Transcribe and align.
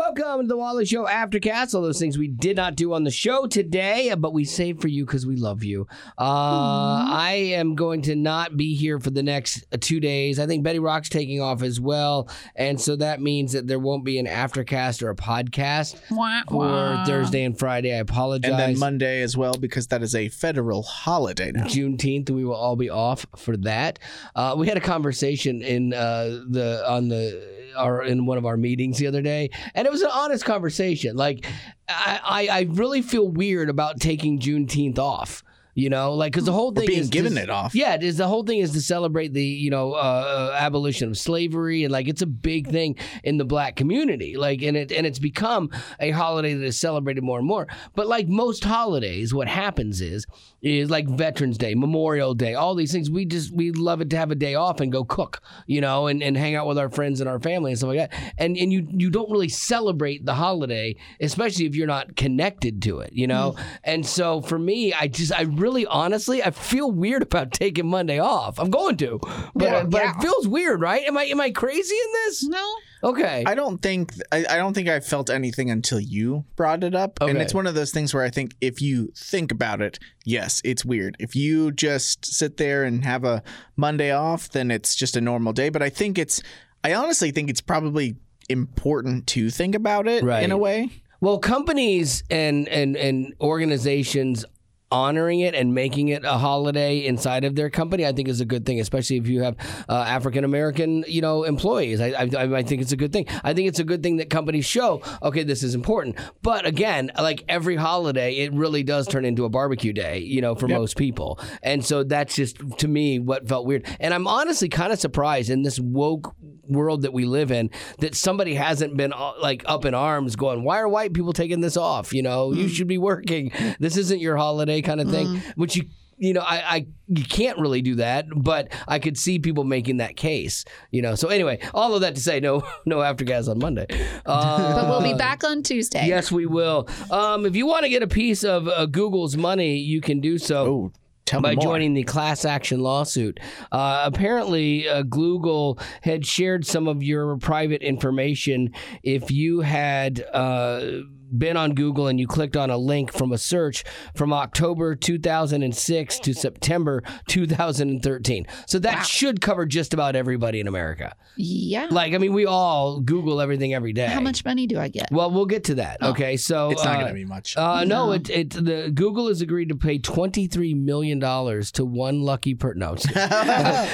Welcome 0.00 0.40
to 0.40 0.46
the 0.46 0.56
Wally 0.56 0.86
Show 0.86 1.04
Aftercast. 1.04 1.74
All 1.74 1.82
those 1.82 1.98
things 1.98 2.16
we 2.16 2.26
did 2.26 2.56
not 2.56 2.74
do 2.74 2.94
on 2.94 3.04
the 3.04 3.10
show 3.10 3.46
today, 3.46 4.14
but 4.16 4.32
we 4.32 4.46
saved 4.46 4.80
for 4.80 4.88
you 4.88 5.04
because 5.04 5.26
we 5.26 5.36
love 5.36 5.62
you. 5.62 5.86
Uh, 6.18 7.04
I 7.06 7.52
am 7.52 7.74
going 7.74 8.00
to 8.02 8.16
not 8.16 8.56
be 8.56 8.74
here 8.74 8.98
for 8.98 9.10
the 9.10 9.22
next 9.22 9.66
uh, 9.70 9.76
two 9.78 10.00
days. 10.00 10.38
I 10.38 10.46
think 10.46 10.64
Betty 10.64 10.78
Rock's 10.78 11.10
taking 11.10 11.42
off 11.42 11.62
as 11.62 11.78
well, 11.78 12.30
and 12.56 12.80
so 12.80 12.96
that 12.96 13.20
means 13.20 13.52
that 13.52 13.66
there 13.66 13.78
won't 13.78 14.02
be 14.02 14.18
an 14.18 14.24
Aftercast 14.24 15.02
or 15.02 15.10
a 15.10 15.14
podcast 15.14 16.00
Wah, 16.10 16.44
for. 16.48 17.04
Thursday 17.06 17.44
and 17.44 17.58
Friday. 17.58 17.94
I 17.94 17.98
apologize. 17.98 18.50
And 18.50 18.58
then 18.58 18.78
Monday 18.78 19.20
as 19.20 19.36
well 19.36 19.52
because 19.52 19.88
that 19.88 20.02
is 20.02 20.14
a 20.14 20.30
federal 20.30 20.82
holiday 20.82 21.52
now. 21.52 21.64
Juneteenth. 21.64 22.30
We 22.30 22.46
will 22.46 22.54
all 22.54 22.74
be 22.74 22.88
off 22.88 23.26
for 23.36 23.54
that. 23.58 23.98
Uh, 24.34 24.54
we 24.56 24.66
had 24.66 24.78
a 24.78 24.80
conversation 24.80 25.60
in 25.60 25.92
uh, 25.92 26.40
the 26.48 26.84
on 26.88 27.08
the 27.08 27.60
our 27.76 28.02
in 28.02 28.26
one 28.26 28.38
of 28.38 28.46
our 28.46 28.56
meetings 28.56 28.98
the 28.98 29.06
other 29.06 29.22
day, 29.22 29.50
and 29.74 29.86
it 29.86 29.89
was 29.90 30.02
an 30.02 30.10
honest 30.12 30.44
conversation. 30.44 31.16
Like, 31.16 31.46
I 31.88 32.20
I, 32.24 32.58
I 32.58 32.60
really 32.70 33.02
feel 33.02 33.28
weird 33.28 33.68
about 33.68 34.00
taking 34.00 34.38
Juneteenth 34.38 34.98
off. 34.98 35.42
You 35.74 35.88
know, 35.88 36.14
like 36.14 36.32
because 36.32 36.46
the 36.46 36.52
hmm. 36.52 36.58
whole 36.58 36.72
thing 36.72 36.86
being 36.86 37.00
is 37.00 37.08
given 37.08 37.34
to- 37.34 37.42
it 37.42 37.50
off. 37.50 37.74
Yeah, 37.74 37.94
it 37.94 38.02
is 38.02 38.16
the 38.16 38.26
whole 38.26 38.44
thing 38.44 38.58
is 38.58 38.72
to 38.72 38.80
celebrate 38.80 39.32
the 39.32 39.44
you 39.44 39.70
know 39.70 39.92
uh, 39.92 40.50
uh, 40.52 40.56
abolition 40.58 41.08
of 41.08 41.18
slavery 41.18 41.84
and 41.84 41.92
like 41.92 42.08
it's 42.08 42.22
a 42.22 42.26
big 42.26 42.68
thing 42.68 42.96
in 43.24 43.36
the 43.36 43.44
black 43.44 43.76
community. 43.76 44.36
Like 44.36 44.62
and 44.62 44.76
it 44.76 44.92
and 44.92 45.06
it's 45.06 45.18
become 45.18 45.70
a 45.98 46.10
holiday 46.10 46.54
that 46.54 46.64
is 46.64 46.78
celebrated 46.78 47.22
more 47.22 47.38
and 47.38 47.46
more. 47.46 47.66
But 47.94 48.06
like 48.06 48.28
most 48.28 48.64
holidays, 48.64 49.32
what 49.32 49.48
happens 49.48 50.00
is 50.00 50.26
is 50.62 50.90
like 50.90 51.08
Veterans 51.08 51.56
Day, 51.56 51.74
Memorial 51.74 52.34
Day, 52.34 52.54
all 52.54 52.74
these 52.74 52.92
things. 52.92 53.10
We 53.10 53.24
just 53.24 53.52
we 53.52 53.70
love 53.70 54.00
it 54.00 54.10
to 54.10 54.16
have 54.16 54.30
a 54.30 54.34
day 54.34 54.54
off 54.54 54.80
and 54.80 54.92
go 54.92 55.04
cook, 55.04 55.40
you 55.66 55.80
know, 55.80 56.06
and, 56.06 56.22
and 56.22 56.36
hang 56.36 56.54
out 56.54 56.66
with 56.66 56.78
our 56.78 56.90
friends 56.90 57.20
and 57.20 57.28
our 57.28 57.40
family 57.40 57.72
and 57.72 57.78
stuff 57.78 57.88
like 57.88 58.10
that. 58.10 58.34
And 58.38 58.56
and 58.56 58.72
you 58.72 58.86
you 58.90 59.10
don't 59.10 59.30
really 59.30 59.48
celebrate 59.48 60.26
the 60.26 60.34
holiday, 60.34 60.96
especially 61.20 61.66
if 61.66 61.74
you're 61.74 61.86
not 61.86 62.16
connected 62.16 62.82
to 62.82 63.00
it, 63.00 63.12
you 63.12 63.26
know. 63.26 63.52
Hmm. 63.52 63.62
And 63.84 64.06
so 64.06 64.40
for 64.40 64.58
me, 64.58 64.92
I 64.92 65.08
just 65.08 65.32
I 65.32 65.42
really 65.60 65.86
honestly 65.86 66.42
I 66.42 66.50
feel 66.50 66.90
weird 66.90 67.22
about 67.22 67.52
taking 67.64 67.86
Monday 67.86 68.18
off. 68.18 68.58
I'm 68.58 68.70
going 68.70 68.96
to, 68.98 69.18
but 69.54 69.64
Yeah. 69.64 69.82
but 69.84 70.02
Yeah. 70.02 70.12
it 70.16 70.22
feels 70.22 70.48
weird, 70.48 70.80
right? 70.80 71.04
Am 71.06 71.16
I 71.16 71.24
am 71.24 71.40
I 71.40 71.50
crazy 71.50 71.94
in 71.94 72.12
this? 72.26 72.48
No. 72.48 72.74
Okay. 73.02 73.44
I 73.46 73.54
don't 73.54 73.80
think 73.80 74.12
I, 74.30 74.38
I 74.48 74.56
don't 74.56 74.74
think 74.74 74.88
I 74.88 75.00
felt 75.00 75.30
anything 75.30 75.70
until 75.70 76.00
you 76.00 76.44
brought 76.56 76.84
it 76.84 76.94
up. 76.94 77.18
And 77.22 77.38
it's 77.38 77.54
one 77.54 77.66
of 77.66 77.74
those 77.74 77.92
things 77.92 78.12
where 78.12 78.22
I 78.24 78.30
think 78.30 78.54
if 78.60 78.82
you 78.82 79.10
think 79.16 79.50
about 79.52 79.80
it, 79.80 79.98
yes, 80.24 80.60
it's 80.64 80.84
weird. 80.84 81.16
If 81.18 81.34
you 81.34 81.72
just 81.72 82.26
sit 82.26 82.56
there 82.58 82.84
and 82.84 83.04
have 83.04 83.24
a 83.24 83.42
Monday 83.76 84.10
off, 84.12 84.50
then 84.50 84.70
it's 84.70 84.94
just 84.94 85.16
a 85.16 85.20
normal 85.20 85.52
day. 85.54 85.68
But 85.70 85.82
I 85.82 85.88
think 85.88 86.18
it's 86.18 86.42
I 86.84 86.92
honestly 86.94 87.30
think 87.30 87.48
it's 87.50 87.60
probably 87.62 88.16
important 88.50 89.26
to 89.28 89.48
think 89.50 89.74
about 89.74 90.06
it 90.08 90.22
Right. 90.24 90.42
in 90.42 90.50
a 90.50 90.58
way. 90.58 90.90
Well, 91.22 91.38
companies 91.38 92.22
and 92.30 92.68
and 92.68 92.96
and 92.96 93.34
organizations 93.40 94.44
honoring 94.92 95.40
it 95.40 95.54
and 95.54 95.74
making 95.74 96.08
it 96.08 96.24
a 96.24 96.38
holiday 96.38 97.04
inside 97.04 97.44
of 97.44 97.54
their 97.54 97.70
company, 97.70 98.04
I 98.06 98.12
think 98.12 98.28
is 98.28 98.40
a 98.40 98.44
good 98.44 98.66
thing, 98.66 98.80
especially 98.80 99.16
if 99.16 99.28
you 99.28 99.42
have 99.42 99.56
uh, 99.88 100.04
African 100.06 100.44
American, 100.44 101.04
you 101.06 101.20
know, 101.20 101.44
employees. 101.44 102.00
I, 102.00 102.08
I 102.08 102.58
I 102.58 102.62
think 102.62 102.82
it's 102.82 102.92
a 102.92 102.96
good 102.96 103.12
thing. 103.12 103.26
I 103.44 103.54
think 103.54 103.68
it's 103.68 103.78
a 103.78 103.84
good 103.84 104.02
thing 104.02 104.16
that 104.16 104.30
companies 104.30 104.64
show, 104.64 105.02
okay, 105.22 105.42
this 105.44 105.62
is 105.62 105.74
important. 105.74 106.16
But 106.42 106.66
again, 106.66 107.10
like 107.18 107.44
every 107.48 107.76
holiday, 107.76 108.36
it 108.36 108.52
really 108.52 108.82
does 108.82 109.06
turn 109.06 109.24
into 109.24 109.44
a 109.44 109.48
barbecue 109.48 109.92
day, 109.92 110.18
you 110.18 110.40
know, 110.40 110.54
for 110.54 110.68
most 110.68 110.96
people. 110.96 111.38
And 111.62 111.84
so 111.84 112.02
that's 112.02 112.34
just 112.34 112.56
to 112.78 112.88
me 112.88 113.18
what 113.18 113.48
felt 113.48 113.66
weird. 113.66 113.86
And 114.00 114.12
I'm 114.12 114.26
honestly 114.26 114.68
kind 114.68 114.92
of 114.92 114.98
surprised 114.98 115.50
in 115.50 115.62
this 115.62 115.78
woke 115.78 116.34
world 116.70 117.02
that 117.02 117.12
we 117.12 117.24
live 117.24 117.50
in 117.50 117.70
that 117.98 118.14
somebody 118.14 118.54
hasn't 118.54 118.96
been 118.96 119.12
uh, 119.12 119.32
like 119.40 119.62
up 119.66 119.84
in 119.84 119.94
arms 119.94 120.36
going 120.36 120.64
why 120.64 120.78
are 120.80 120.88
white 120.88 121.12
people 121.12 121.32
taking 121.32 121.60
this 121.60 121.76
off? 121.76 122.12
You 122.12 122.22
know 122.22 122.52
you 122.52 122.68
should 122.68 122.88
be 122.88 122.98
working. 122.98 123.52
This 123.78 123.96
isn't 123.96 124.20
your 124.20 124.36
holiday 124.36 124.82
kind 124.82 125.00
of 125.00 125.10
thing 125.10 125.42
which 125.56 125.76
you 125.76 125.84
you 126.20 126.34
know 126.34 126.42
I, 126.42 126.76
I 126.76 126.86
you 127.08 127.24
can't 127.24 127.58
really 127.58 127.82
do 127.82 127.96
that 127.96 128.26
but 128.30 128.68
i 128.86 128.98
could 128.98 129.16
see 129.18 129.38
people 129.38 129.64
making 129.64 129.96
that 129.96 130.16
case 130.16 130.64
you 130.90 131.02
know? 131.02 131.14
So 131.14 131.28
anyway 131.28 131.58
all 131.74 131.94
of 131.94 132.02
that 132.02 132.14
to 132.14 132.20
say 132.20 132.38
no 132.40 132.62
no 132.86 133.00
after 133.00 133.24
aftercast 133.24 133.48
on 133.48 133.58
monday. 133.58 133.86
Uh, 134.26 134.74
But 134.80 134.88
we'll 134.88 135.12
be 135.12 135.18
back 135.18 135.42
on 135.42 135.62
Tuesday. 135.62 136.06
yes 136.06 136.30
we 136.30 136.46
will. 136.46 136.88
Um, 137.10 137.46
if 137.46 137.56
you 137.56 137.66
want 137.66 137.84
to 137.84 137.88
get 137.88 138.02
a 138.02 138.06
piece 138.06 138.44
of 138.44 138.68
uh, 138.68 138.86
google's 138.86 139.36
money 139.36 139.78
you 139.78 140.00
can 140.00 140.20
do 140.20 140.38
so. 140.38 140.66
Oh, 140.66 140.92
tell 141.30 141.40
by 141.40 141.54
joining 141.54 141.94
the 141.94 142.02
class 142.02 142.44
action 142.44 142.80
lawsuit. 142.80 143.38
Uh, 143.70 144.02
apparently, 144.04 144.88
uh, 144.88 145.02
Google 145.02 145.78
had 146.02 146.26
shared 146.26 146.66
some 146.66 146.88
of 146.88 147.02
your 147.02 147.36
private 147.38 147.82
information 147.82 148.72
if 149.02 149.30
you 149.30 149.60
had. 149.60 150.24
Uh, 150.32 151.02
been 151.36 151.56
on 151.56 151.74
Google 151.74 152.06
and 152.06 152.18
you 152.18 152.26
clicked 152.26 152.56
on 152.56 152.70
a 152.70 152.76
link 152.76 153.12
from 153.12 153.32
a 153.32 153.38
search 153.38 153.84
from 154.14 154.32
October 154.32 154.94
2006 154.94 156.18
to 156.20 156.32
September 156.34 157.02
2013. 157.28 158.46
So 158.66 158.78
that 158.80 159.02
should 159.02 159.40
cover 159.40 159.66
just 159.66 159.94
about 159.94 160.16
everybody 160.16 160.60
in 160.60 160.66
America. 160.66 161.14
Yeah. 161.36 161.88
Like, 161.90 162.14
I 162.14 162.18
mean, 162.18 162.32
we 162.32 162.46
all 162.46 163.00
Google 163.00 163.40
everything 163.40 163.74
every 163.74 163.92
day. 163.92 164.06
How 164.06 164.20
much 164.20 164.44
money 164.44 164.66
do 164.66 164.78
I 164.78 164.88
get? 164.88 165.10
Well, 165.10 165.30
we'll 165.30 165.46
get 165.46 165.64
to 165.64 165.76
that. 165.76 166.02
Okay, 166.02 166.36
so 166.36 166.70
it's 166.70 166.84
not 166.84 166.96
uh, 166.96 167.00
going 167.00 167.08
to 167.08 167.14
be 167.14 167.24
much. 167.24 167.56
uh, 167.56 167.84
no, 167.84 168.12
it, 168.12 168.28
it 168.30 168.50
the 168.50 168.90
Google 168.92 169.28
has 169.28 169.40
agreed 169.40 169.68
to 169.68 169.76
pay 169.76 169.98
twenty 169.98 170.46
three 170.46 170.74
million 170.74 171.18
dollars 171.18 171.70
to 171.72 171.84
one 171.84 172.22
lucky 172.22 172.54
per. 172.54 172.74
No, 172.74 172.90
I'm. 172.90 172.98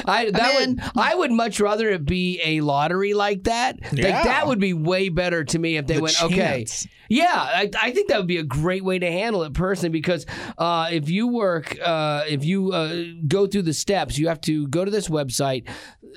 I 0.07 0.31
that 0.33 0.55
would 0.59 0.81
I 0.97 1.15
would 1.15 1.33
much 1.33 1.61
rather 1.61 1.91
it 1.91 2.05
be 2.05 2.41
a 2.45 2.61
lottery 2.61 3.15
like 3.15 3.45
that. 3.45 3.81
Like 3.93 4.25
that 4.25 4.47
would 4.47 4.61
be 4.61 4.73
way 4.73 5.09
better 5.09 5.45
to 5.45 5.59
me 5.59 5.77
if 5.77 5.87
they 5.87 5.97
The 5.97 6.03
went 6.03 6.23
okay. 6.23 6.67
Yeah, 7.09 7.33
I, 7.33 7.71
I 7.81 7.91
think 7.93 8.09
that 8.09 8.19
would 8.19 8.27
be 8.27 8.39
a 8.39 8.45
great 8.45 8.85
way 8.85 8.99
to 8.99 9.11
handle 9.11 9.43
it 9.43 9.55
personally 9.55 9.91
because 9.91 10.27
uh, 10.59 10.89
if 10.91 11.09
you 11.09 11.29
work, 11.29 11.77
uh, 11.83 12.25
if 12.29 12.45
you 12.45 12.73
uh, 12.73 13.05
go 13.27 13.47
through 13.47 13.63
the 13.63 13.73
steps, 13.73 14.19
you 14.19 14.29
have 14.29 14.41
to 14.43 14.67
go 14.69 14.85
to 14.85 14.91
this 14.91 15.09
website, 15.09 15.69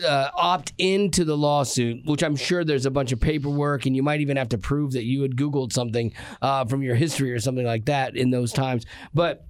uh, 0.06 0.30
opt 0.36 0.74
into 0.78 1.26
the 1.26 1.38
lawsuit, 1.38 2.06
which 2.06 2.24
I'm 2.24 2.36
sure 2.36 2.64
there's 2.64 2.86
a 2.86 2.92
bunch 2.92 3.12
of 3.12 3.20
paperwork, 3.20 3.86
and 3.86 3.96
you 3.96 4.04
might 4.04 4.22
even 4.22 4.38
have 4.38 4.50
to 4.50 4.58
prove 4.58 4.94
that 4.94 5.04
you 5.04 5.22
had 5.22 5.36
Googled 5.36 5.74
something 5.74 6.14
uh, 6.42 6.66
from 6.66 6.82
your 6.82 6.96
history 6.96 7.32
or 7.32 7.40
something 7.40 7.66
like 7.66 7.86
that 7.86 8.16
in 8.16 8.32
those 8.32 8.54
times. 8.54 8.86
But 9.14 9.49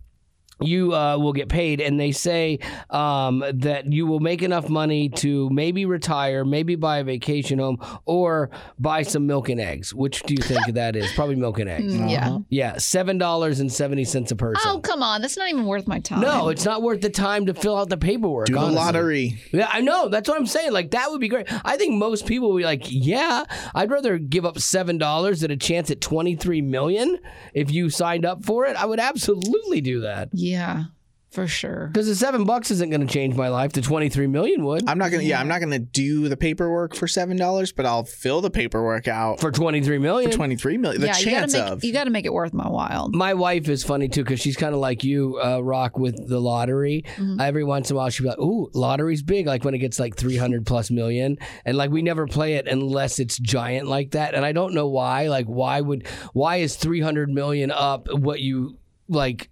you 0.61 0.93
uh, 0.93 1.17
will 1.17 1.33
get 1.33 1.49
paid, 1.49 1.81
and 1.81 1.99
they 1.99 2.11
say 2.11 2.59
um, 2.89 3.43
that 3.53 3.91
you 3.91 4.05
will 4.05 4.19
make 4.19 4.41
enough 4.41 4.69
money 4.69 5.09
to 5.09 5.49
maybe 5.49 5.85
retire, 5.85 6.43
maybe 6.45 6.75
buy 6.75 6.99
a 6.99 7.03
vacation 7.03 7.59
home, 7.59 7.77
or 8.05 8.49
buy 8.77 9.03
some 9.03 9.25
milk 9.27 9.49
and 9.49 9.59
eggs. 9.61 9.93
Which 9.93 10.23
do 10.23 10.33
you 10.33 10.41
think 10.41 10.73
that 10.73 10.95
is? 10.95 11.11
Probably 11.13 11.35
milk 11.35 11.59
and 11.59 11.69
eggs. 11.69 11.93
Mm, 11.93 12.09
Yeah. 12.09 12.37
Yeah, 12.49 12.77
seven 12.77 13.17
dollars 13.17 13.59
and 13.59 13.71
seventy 13.71 14.03
cents 14.05 14.31
a 14.31 14.35
person. 14.35 14.61
Oh, 14.65 14.79
come 14.79 15.01
on. 15.03 15.21
That's 15.21 15.37
not 15.37 15.49
even 15.49 15.65
worth 15.65 15.87
my 15.87 15.99
time. 15.99 16.21
no, 16.21 16.49
it's 16.49 16.65
not 16.65 16.81
worth 16.81 17.01
the 17.01 17.09
time 17.09 17.45
to 17.47 17.53
fill 17.53 17.77
out 17.77 17.89
the 17.89 17.97
paperwork. 17.97 18.47
Do 18.47 18.53
the 18.53 18.61
lottery. 18.61 19.39
Yeah, 19.51 19.69
I 19.71 19.81
know. 19.81 20.09
That's 20.09 20.27
what 20.29 20.37
I'm 20.37 20.45
saying. 20.45 20.71
Like 20.71 20.91
that 20.91 21.09
would 21.11 21.21
be 21.21 21.27
great. 21.27 21.47
I 21.65 21.77
think 21.77 21.95
most 21.95 22.25
people 22.25 22.51
would 22.51 22.57
be 22.59 22.63
like, 22.65 22.83
"Yeah, 22.87 23.43
I'd 23.75 23.91
rather 23.91 24.17
give 24.17 24.45
up 24.45 24.59
seven 24.59 24.97
dollars 24.97 25.43
at 25.43 25.51
a 25.51 25.57
chance 25.57 25.89
at 25.91 26.01
twenty 26.01 26.35
three 26.35 26.61
million 26.61 27.19
if 27.53 27.71
you 27.71 27.89
signed 27.89 28.25
up 28.25 28.43
for 28.45 28.65
it. 28.65 28.75
I 28.75 28.85
would 28.85 28.99
absolutely 28.99 29.81
do 29.81 30.01
that 30.01 30.29
Yeah, 30.33 30.48
for 31.31 31.45
sure. 31.45 31.91
because 31.93 32.07
the 32.07 32.15
seven 32.15 32.43
bucks 32.43 32.71
isn't 32.71 32.89
going 32.89 33.05
to 33.05 33.13
change 33.13 33.35
my 33.35 33.49
life. 33.49 33.71
The 33.71 33.81
twenty 33.81 34.09
three 34.09 34.25
million 34.25 34.65
would 34.65 34.89
I'm 34.89 34.97
not 34.97 35.11
gonna. 35.11 35.21
Yeah, 35.21 35.39
I'm 35.39 35.47
not 35.47 35.59
gonna 35.59 35.77
do 35.77 36.27
the 36.27 36.35
paperwork 36.35 36.95
for 36.95 37.07
seven 37.07 37.37
dollars, 37.37 37.71
but 37.71 37.85
I'll 37.85 38.03
fill 38.03 38.41
the 38.41 38.49
paperwork 38.49 39.07
out 39.07 39.39
for 39.39 39.51
twenty 39.51 39.79
three 39.81 39.99
million. 39.99 40.31
for 40.31 40.37
twenty 40.37 40.55
three 40.55 40.77
million. 40.77 41.01
The 41.01 41.07
yeah, 41.07 41.17
you 41.19 41.25
chance 41.25 41.53
gotta 41.53 41.65
make 41.65 41.73
of 41.73 41.83
you 41.83 41.93
gotta 41.93 42.09
make 42.09 42.25
it 42.25 42.33
worth 42.33 42.51
my 42.51 42.67
while. 42.67 43.09
my 43.09 43.35
wife 43.35 43.69
is 43.69 43.83
funny 43.83 44.07
too 44.09 44.23
because 44.23 44.39
she's 44.39 44.57
kind 44.57 44.73
of 44.73 44.79
like 44.81 45.03
you, 45.03 45.39
uh, 45.39 45.59
Rock, 45.59 45.99
with 45.99 46.27
the 46.27 46.39
lottery. 46.39 47.05
Every 47.39 47.63
once 47.63 47.91
in 47.91 47.95
a 47.95 47.97
while, 47.97 48.09
she'll 48.09 48.23
be 48.23 48.29
like, 48.29 48.39
"Ooh, 48.39 48.71
lottery's 48.73 49.21
big!" 49.21 49.45
Like 49.45 49.63
when 49.63 49.75
it 49.75 49.79
gets 49.79 49.99
like 49.99 50.15
three 50.15 50.37
hundred 50.37 50.65
plus 50.65 50.89
million, 50.89 51.37
and 51.63 51.77
like 51.77 51.91
we 51.91 52.01
never 52.01 52.25
play 52.25 52.55
it 52.55 52.67
unless 52.67 53.19
it's 53.19 53.37
giant 53.37 53.85
like 53.87 54.11
that. 54.11 54.33
And 54.33 54.43
I 54.43 54.51
don't 54.51 54.73
know 54.73 54.87
why. 54.87 55.27
Like, 55.27 55.45
why 55.45 55.79
would 55.79 56.07
why 56.33 56.55
is 56.55 56.75
three 56.75 57.01
hundred 57.01 57.29
million 57.29 57.69
up 57.69 58.07
what 58.11 58.39
you 58.39 58.79
like? 59.07 59.47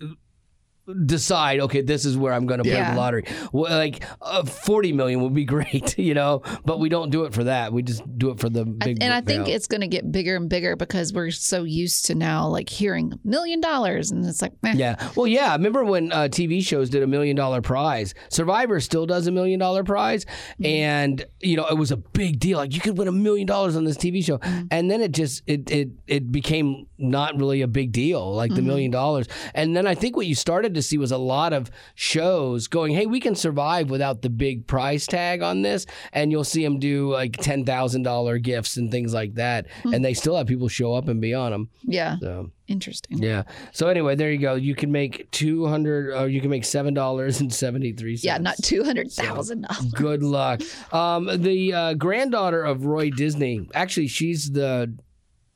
Decide 1.05 1.59
okay 1.59 1.81
this 1.81 2.05
is 2.05 2.17
where 2.17 2.33
i'm 2.33 2.45
going 2.45 2.59
to 2.59 2.63
play 2.63 2.73
Yeah. 2.73 2.91
the 2.91 2.97
lottery 2.97 3.25
well, 3.51 3.71
like 3.77 4.03
uh, 4.21 4.43
40 4.45 4.93
million 4.93 5.21
would 5.21 5.33
be 5.33 5.45
great 5.57 5.97
you 5.97 6.13
know 6.13 6.41
but 6.65 6.79
we 6.79 6.89
don't 6.89 7.09
do 7.09 7.25
it 7.25 7.33
for 7.33 7.43
that 7.45 7.73
we 7.73 7.83
just 7.83 8.03
do 8.17 8.29
it 8.29 8.39
for 8.39 8.49
the 8.49 8.65
big 8.65 8.97
and 9.01 9.13
I 9.13 9.21
think 9.21 9.47
it's 9.47 9.67
going 9.67 9.81
to 9.81 9.87
get 9.87 10.11
bigger 10.11 10.35
and 10.35 10.49
bigger 10.49 10.75
because 10.75 11.13
we're 11.13 11.31
so 11.31 11.63
used 11.63 12.05
to 12.05 12.15
now 12.15 12.47
like 12.47 12.69
hearing 12.69 13.13
million 13.23 13.59
dollars 13.61 14.11
and 14.11 14.25
it's 14.25 14.41
like, 14.41 14.53
eh. 14.65 14.73
Yeah. 14.75 15.09
Well, 15.15 15.27
yeah. 15.27 15.51
Remember 15.53 15.83
when 15.83 16.11
uh, 16.11 16.23
TV 16.29 16.63
shows 16.63 16.89
did 16.89 17.03
a 17.03 17.07
million 17.07 17.35
dollar 17.35 17.61
prize? 17.61 18.13
Survivor 18.29 18.79
still 18.79 19.05
does 19.05 19.27
a 19.27 19.31
million 19.31 19.59
dollar 19.59 19.83
prize, 19.83 20.25
and 20.63 21.23
you 21.41 21.57
know 21.57 21.65
it 21.67 21.77
was 21.77 21.91
a 21.91 21.97
big 21.97 22.39
deal. 22.39 22.57
Like 22.57 22.73
you 22.73 22.79
could 22.81 22.97
win 22.97 23.07
a 23.07 23.11
million 23.11 23.45
dollars 23.47 23.75
on 23.75 23.83
this 23.83 23.97
TV 23.97 24.23
show, 24.23 24.39
and 24.71 24.89
then 24.89 25.01
it 25.01 25.11
just 25.11 25.43
it 25.47 25.69
it 25.69 25.89
it 26.07 26.31
became 26.31 26.87
not 26.97 27.37
really 27.37 27.61
a 27.61 27.67
big 27.67 27.91
deal, 27.91 28.33
like 28.33 28.53
the 28.53 28.61
million 28.61 28.91
dollars. 28.91 29.27
And 29.53 29.75
then 29.75 29.85
I 29.87 29.95
think 29.95 30.15
what 30.15 30.25
you 30.25 30.35
started 30.35 30.73
to 30.77 30.81
see 30.81 30.97
was 30.97 31.11
a 31.11 31.17
lot 31.17 31.53
of 31.53 31.69
shows 31.95 32.67
going, 32.67 32.93
hey, 32.93 33.05
we 33.05 33.19
can 33.19 33.35
survive 33.35 33.89
without 33.89 34.21
the 34.21 34.29
big 34.29 34.65
price 34.67 35.05
tag 35.05 35.41
on 35.41 35.61
this, 35.61 35.85
and 36.13 36.31
you'll 36.31 36.43
see 36.43 36.63
them 36.63 36.79
do 36.79 37.11
like 37.11 37.37
ten 37.37 37.65
thousand 37.65 38.03
dollar 38.03 38.37
gifts 38.37 38.77
and 38.77 38.89
things 38.91 39.13
like 39.13 39.35
that, 39.35 39.67
and 39.83 40.03
they 40.05 40.13
still 40.13 40.35
have 40.37 40.47
people 40.47 40.67
show 40.67 40.93
up 40.93 41.07
and 41.07 41.19
be 41.21 41.33
on 41.33 41.51
them. 41.51 41.69
Yeah. 41.83 42.17
So 42.21 42.51
Interesting. 42.67 43.19
yeah. 43.19 43.43
So 43.71 43.87
anyway, 43.87 44.15
there 44.15 44.31
you 44.31 44.39
go. 44.39 44.55
You 44.55 44.75
can 44.75 44.91
make 44.91 45.29
two 45.31 45.65
hundred, 45.67 46.13
or 46.13 46.27
you 46.27 46.41
can 46.41 46.49
make 46.49 46.65
seven 46.65 46.93
dollars 46.93 47.39
and 47.39 47.53
seventy 47.53 47.93
three 47.93 48.17
cents. 48.17 48.25
Yeah, 48.25 48.37
not 48.37 48.57
two 48.61 48.83
hundred 48.83 49.11
thousand 49.11 49.61
dollars. 49.61 49.91
Good 49.93 50.21
luck. 50.23 50.61
Um, 50.93 51.29
the 51.41 51.73
uh, 51.73 51.93
granddaughter 51.93 52.61
of 52.63 52.85
Roy 52.85 53.09
Disney, 53.09 53.69
actually, 53.73 54.07
she's 54.07 54.51
the 54.51 54.93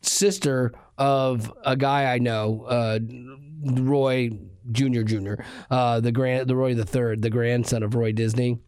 sister 0.01 0.71
of 0.97 1.51
a 1.65 1.75
guy 1.75 2.13
I 2.13 2.19
know, 2.19 2.65
uh, 2.67 2.99
Roy 3.63 4.31
Junior 4.71 5.03
Junior, 5.03 5.43
uh, 5.69 5.99
the 5.99 6.11
grand, 6.11 6.47
the 6.47 6.55
Roy 6.55 6.73
the 6.75 6.85
Third, 6.85 7.21
the 7.21 7.29
grandson 7.29 7.83
of 7.83 7.95
Roy 7.95 8.11
Disney. 8.11 8.59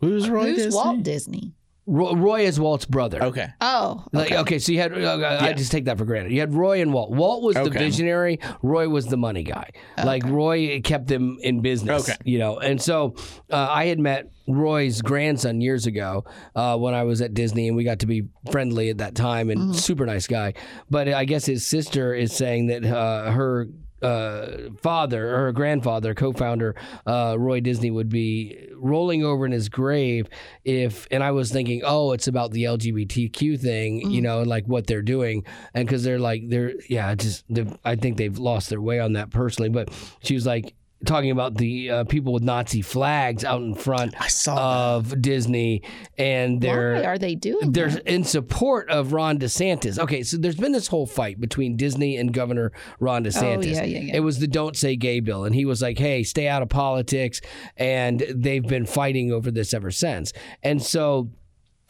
Who's 0.00 0.28
Roy 0.28 0.46
Who's 0.46 0.56
Disney? 0.56 0.76
Walt 0.76 1.02
Disney? 1.02 1.52
Roy, 1.86 2.12
Roy 2.14 2.40
is 2.46 2.58
Walt's 2.58 2.84
brother. 2.84 3.22
Okay. 3.22 3.46
Oh, 3.60 4.04
Like, 4.12 4.32
okay. 4.32 4.58
so 4.58 4.72
you 4.72 4.80
had, 4.80 4.92
uh, 4.92 5.38
I 5.40 5.52
just 5.52 5.70
take 5.70 5.84
that 5.84 5.98
for 5.98 6.04
granted. 6.04 6.32
You 6.32 6.40
had 6.40 6.52
Roy 6.52 6.80
and 6.82 6.92
Walt. 6.92 7.12
Walt 7.12 7.42
was 7.44 7.54
the 7.54 7.62
Okay. 7.62 7.78
visionary. 7.78 8.40
Roy 8.62 8.88
was 8.88 9.06
the 9.06 9.16
money 9.16 9.44
guy. 9.44 9.70
Like 10.02 10.24
Roy 10.26 10.80
kept 10.82 11.06
them 11.06 11.38
in 11.42 11.60
business. 11.60 12.08
Okay. 12.08 12.18
You 12.24 12.38
know, 12.38 12.58
and 12.58 12.82
so 12.82 13.14
uh, 13.52 13.68
I 13.70 13.86
had 13.86 14.00
met 14.00 14.30
Roy's 14.48 15.00
grandson 15.00 15.60
years 15.60 15.86
ago 15.86 16.24
uh, 16.56 16.76
when 16.76 16.94
I 16.94 17.04
was 17.04 17.20
at 17.20 17.34
Disney, 17.34 17.68
and 17.68 17.76
we 17.76 17.84
got 17.84 18.00
to 18.00 18.06
be 18.06 18.28
friendly 18.50 18.90
at 18.90 18.98
that 18.98 19.14
time, 19.14 19.50
and 19.50 19.74
super 19.74 20.06
nice 20.06 20.26
guy. 20.26 20.54
But 20.90 21.08
I 21.08 21.24
guess 21.24 21.44
his 21.46 21.66
sister 21.66 22.14
is 22.14 22.32
saying 22.32 22.66
that 22.68 22.84
uh, 22.84 23.30
her. 23.30 23.68
Uh, 24.02 24.70
father 24.82 25.34
or 25.34 25.38
her 25.38 25.52
grandfather, 25.52 26.14
co-founder 26.14 26.74
uh, 27.06 27.34
Roy 27.38 27.60
Disney, 27.60 27.90
would 27.90 28.08
be 28.08 28.68
rolling 28.74 29.24
over 29.24 29.46
in 29.46 29.52
his 29.52 29.68
grave 29.68 30.28
if. 30.64 31.06
And 31.10 31.22
I 31.22 31.30
was 31.30 31.50
thinking, 31.50 31.82
oh, 31.84 32.12
it's 32.12 32.28
about 32.28 32.50
the 32.52 32.64
LGBTQ 32.64 33.58
thing, 33.60 34.10
you 34.10 34.20
know, 34.20 34.42
like 34.42 34.66
what 34.66 34.86
they're 34.86 35.02
doing, 35.02 35.44
and 35.72 35.86
because 35.86 36.04
they're 36.04 36.18
like 36.18 36.42
they're 36.48 36.74
yeah, 36.88 37.14
just 37.14 37.44
I 37.84 37.96
think 37.96 38.18
they've 38.18 38.38
lost 38.38 38.70
their 38.70 38.80
way 38.80 39.00
on 39.00 39.14
that 39.14 39.30
personally. 39.30 39.70
But 39.70 39.90
she 40.22 40.34
was 40.34 40.46
like 40.46 40.74
talking 41.06 41.30
about 41.30 41.56
the 41.56 41.90
uh, 41.90 42.04
people 42.04 42.32
with 42.32 42.42
Nazi 42.42 42.82
flags 42.82 43.44
out 43.44 43.62
in 43.62 43.74
front 43.74 44.14
I 44.20 44.28
saw 44.28 44.96
of 44.96 45.20
Disney, 45.22 45.82
and 46.18 46.60
they're 46.60 46.94
why 46.94 47.04
are 47.04 47.18
they 47.18 47.34
doing 47.34 47.72
they're 47.72 47.90
that? 47.90 48.06
in 48.06 48.24
support 48.24 48.90
of 48.90 49.12
Ron 49.12 49.38
DeSantis. 49.38 49.98
Okay, 49.98 50.22
so 50.22 50.36
there's 50.36 50.56
been 50.56 50.72
this 50.72 50.88
whole 50.88 51.06
fight 51.06 51.40
between 51.40 51.76
Disney 51.76 52.16
and 52.16 52.32
Governor 52.32 52.72
Ron 53.00 53.24
DeSantis. 53.24 53.66
Oh, 53.66 53.82
yeah, 53.82 53.84
yeah, 53.84 53.98
yeah. 54.00 54.16
It 54.16 54.20
was 54.20 54.38
the 54.38 54.46
"Don't 54.46 54.76
Say 54.76 54.96
Gay" 54.96 55.20
bill, 55.20 55.44
and 55.44 55.54
he 55.54 55.64
was 55.64 55.80
like, 55.80 55.98
"Hey, 55.98 56.22
stay 56.22 56.48
out 56.48 56.62
of 56.62 56.68
politics," 56.68 57.40
and 57.76 58.24
they've 58.34 58.66
been 58.66 58.86
fighting 58.86 59.32
over 59.32 59.50
this 59.50 59.72
ever 59.72 59.90
since. 59.90 60.32
And 60.62 60.82
so 60.82 61.30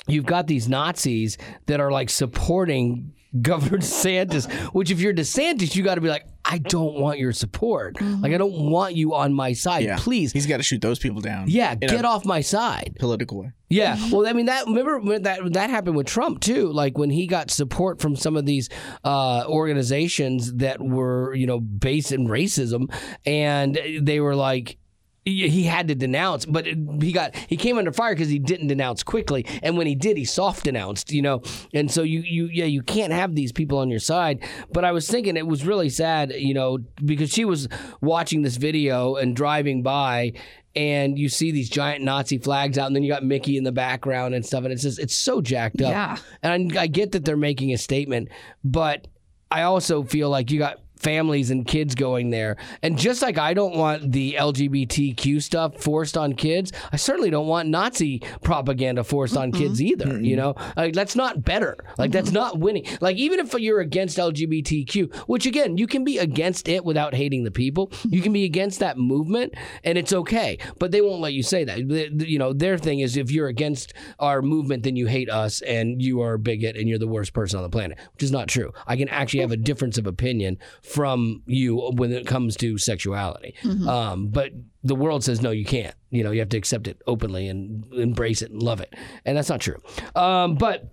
you've 0.06 0.26
got 0.26 0.46
these 0.46 0.68
Nazis 0.68 1.38
that 1.66 1.80
are 1.80 1.90
like 1.90 2.10
supporting 2.10 3.12
Governor 3.40 3.78
DeSantis, 3.78 4.50
which 4.72 4.90
if 4.90 5.00
you're 5.00 5.14
DeSantis, 5.14 5.74
you 5.74 5.82
got 5.82 5.96
to 5.96 6.00
be 6.00 6.08
like, 6.08 6.26
I 6.44 6.58
don't 6.58 6.94
want 6.94 7.18
your 7.18 7.32
support. 7.32 8.00
Like, 8.00 8.32
I 8.32 8.38
don't 8.38 8.70
want 8.70 8.94
you 8.94 9.14
on 9.14 9.34
my 9.34 9.52
side. 9.52 9.84
Yeah. 9.84 9.96
Please. 9.98 10.32
He's 10.32 10.46
got 10.46 10.58
to 10.58 10.62
shoot 10.62 10.80
those 10.80 10.98
people 10.98 11.20
down. 11.20 11.48
Yeah, 11.48 11.74
get 11.74 12.04
off 12.04 12.24
my 12.24 12.40
side. 12.40 12.96
political 13.00 13.38
way. 13.38 13.52
Yeah, 13.68 13.98
well, 14.12 14.28
I 14.28 14.32
mean 14.32 14.46
that. 14.46 14.66
Remember 14.66 15.00
when 15.00 15.22
that 15.22 15.52
that 15.54 15.70
happened 15.70 15.96
with 15.96 16.06
Trump 16.06 16.40
too. 16.40 16.70
Like 16.72 16.96
when 16.96 17.10
he 17.10 17.26
got 17.26 17.50
support 17.50 18.00
from 18.00 18.14
some 18.14 18.36
of 18.36 18.46
these 18.46 18.68
uh, 19.02 19.44
organizations 19.48 20.54
that 20.54 20.80
were, 20.80 21.34
you 21.34 21.48
know, 21.48 21.58
based 21.58 22.12
in 22.12 22.28
racism, 22.28 22.92
and 23.24 23.78
they 24.00 24.20
were 24.20 24.36
like. 24.36 24.78
He 25.26 25.48
he 25.48 25.64
had 25.64 25.88
to 25.88 25.96
denounce, 25.96 26.46
but 26.46 26.66
he 26.66 27.10
got 27.10 27.34
he 27.34 27.56
came 27.56 27.78
under 27.78 27.92
fire 27.92 28.14
because 28.14 28.28
he 28.28 28.38
didn't 28.38 28.68
denounce 28.68 29.02
quickly, 29.02 29.44
and 29.60 29.76
when 29.76 29.88
he 29.88 29.96
did, 29.96 30.16
he 30.16 30.24
soft 30.24 30.64
denounced, 30.64 31.10
you 31.10 31.20
know. 31.20 31.42
And 31.74 31.90
so 31.90 32.02
you 32.02 32.20
you 32.20 32.46
yeah 32.46 32.64
you 32.64 32.80
can't 32.80 33.12
have 33.12 33.34
these 33.34 33.50
people 33.50 33.78
on 33.78 33.90
your 33.90 33.98
side. 33.98 34.44
But 34.72 34.84
I 34.84 34.92
was 34.92 35.08
thinking 35.08 35.36
it 35.36 35.46
was 35.46 35.66
really 35.66 35.88
sad, 35.88 36.32
you 36.32 36.54
know, 36.54 36.78
because 37.04 37.30
she 37.30 37.44
was 37.44 37.68
watching 38.00 38.42
this 38.42 38.56
video 38.56 39.16
and 39.16 39.34
driving 39.34 39.82
by, 39.82 40.34
and 40.76 41.18
you 41.18 41.28
see 41.28 41.50
these 41.50 41.70
giant 41.70 42.04
Nazi 42.04 42.38
flags 42.38 42.78
out, 42.78 42.86
and 42.86 42.94
then 42.94 43.02
you 43.02 43.10
got 43.12 43.24
Mickey 43.24 43.56
in 43.56 43.64
the 43.64 43.72
background 43.72 44.32
and 44.32 44.46
stuff, 44.46 44.62
and 44.62 44.72
it's 44.72 44.82
just 44.82 45.00
it's 45.00 45.18
so 45.18 45.40
jacked 45.40 45.82
up. 45.82 45.90
Yeah. 45.90 46.18
And 46.44 46.78
I, 46.78 46.82
I 46.82 46.86
get 46.86 47.10
that 47.12 47.24
they're 47.24 47.36
making 47.36 47.72
a 47.72 47.78
statement, 47.78 48.28
but 48.62 49.08
I 49.50 49.62
also 49.62 50.04
feel 50.04 50.30
like 50.30 50.52
you 50.52 50.60
got 50.60 50.78
families 50.96 51.50
and 51.50 51.66
kids 51.66 51.94
going 51.94 52.30
there. 52.30 52.56
And 52.82 52.98
just 52.98 53.22
like 53.22 53.38
I 53.38 53.54
don't 53.54 53.76
want 53.76 54.12
the 54.12 54.34
LGBTQ 54.38 55.42
stuff 55.42 55.80
forced 55.82 56.16
on 56.16 56.34
kids, 56.34 56.72
I 56.92 56.96
certainly 56.96 57.30
don't 57.30 57.46
want 57.46 57.68
Nazi 57.68 58.20
propaganda 58.42 59.04
forced 59.04 59.36
on 59.36 59.52
kids 59.52 59.80
either. 59.80 60.20
You 60.20 60.36
know, 60.36 60.54
like 60.76 60.94
that's 60.94 61.16
not 61.16 61.44
better. 61.44 61.76
Like 61.98 62.12
that's 62.12 62.32
not 62.32 62.58
winning. 62.58 62.86
Like 63.00 63.16
even 63.16 63.40
if 63.40 63.52
you're 63.54 63.80
against 63.80 64.18
LGBTQ, 64.18 65.14
which 65.28 65.46
again, 65.46 65.76
you 65.76 65.86
can 65.86 66.04
be 66.04 66.18
against 66.18 66.68
it 66.68 66.84
without 66.84 67.14
hating 67.14 67.44
the 67.44 67.50
people. 67.50 67.92
You 68.04 68.22
can 68.22 68.32
be 68.32 68.44
against 68.44 68.80
that 68.80 68.98
movement 68.98 69.54
and 69.84 69.98
it's 69.98 70.12
okay, 70.12 70.58
but 70.78 70.90
they 70.90 71.00
won't 71.00 71.20
let 71.20 71.32
you 71.32 71.42
say 71.42 71.64
that. 71.64 71.78
You 71.78 72.38
know, 72.38 72.52
their 72.52 72.78
thing 72.78 73.00
is 73.00 73.16
if 73.16 73.30
you're 73.30 73.48
against 73.48 73.92
our 74.18 74.42
movement, 74.42 74.82
then 74.82 74.96
you 74.96 75.06
hate 75.06 75.30
us 75.30 75.60
and 75.62 76.00
you 76.02 76.20
are 76.22 76.34
a 76.34 76.38
bigot 76.38 76.76
and 76.76 76.88
you're 76.88 76.98
the 76.98 77.06
worst 77.06 77.32
person 77.32 77.58
on 77.58 77.62
the 77.62 77.70
planet, 77.70 77.98
which 78.14 78.22
is 78.22 78.32
not 78.32 78.48
true. 78.48 78.72
I 78.86 78.96
can 78.96 79.08
actually 79.08 79.40
have 79.40 79.52
a 79.52 79.56
difference 79.56 79.98
of 79.98 80.06
opinion 80.06 80.58
from 80.86 81.42
you 81.46 81.76
when 81.96 82.12
it 82.12 82.26
comes 82.26 82.56
to 82.56 82.78
sexuality. 82.78 83.54
Um, 83.88 84.28
but 84.28 84.52
the 84.84 84.94
world 84.94 85.24
says, 85.24 85.42
no, 85.42 85.50
you 85.50 85.64
can't. 85.64 85.94
You 86.10 86.22
know, 86.22 86.30
you 86.30 86.40
have 86.40 86.48
to 86.50 86.56
accept 86.56 86.86
it 86.86 87.02
openly 87.06 87.48
and 87.48 87.84
embrace 87.92 88.40
it 88.40 88.50
and 88.50 88.62
love 88.62 88.80
it. 88.80 88.94
And 89.24 89.36
that's 89.36 89.48
not 89.48 89.60
true. 89.60 89.82
Um, 90.14 90.54
but 90.54 90.92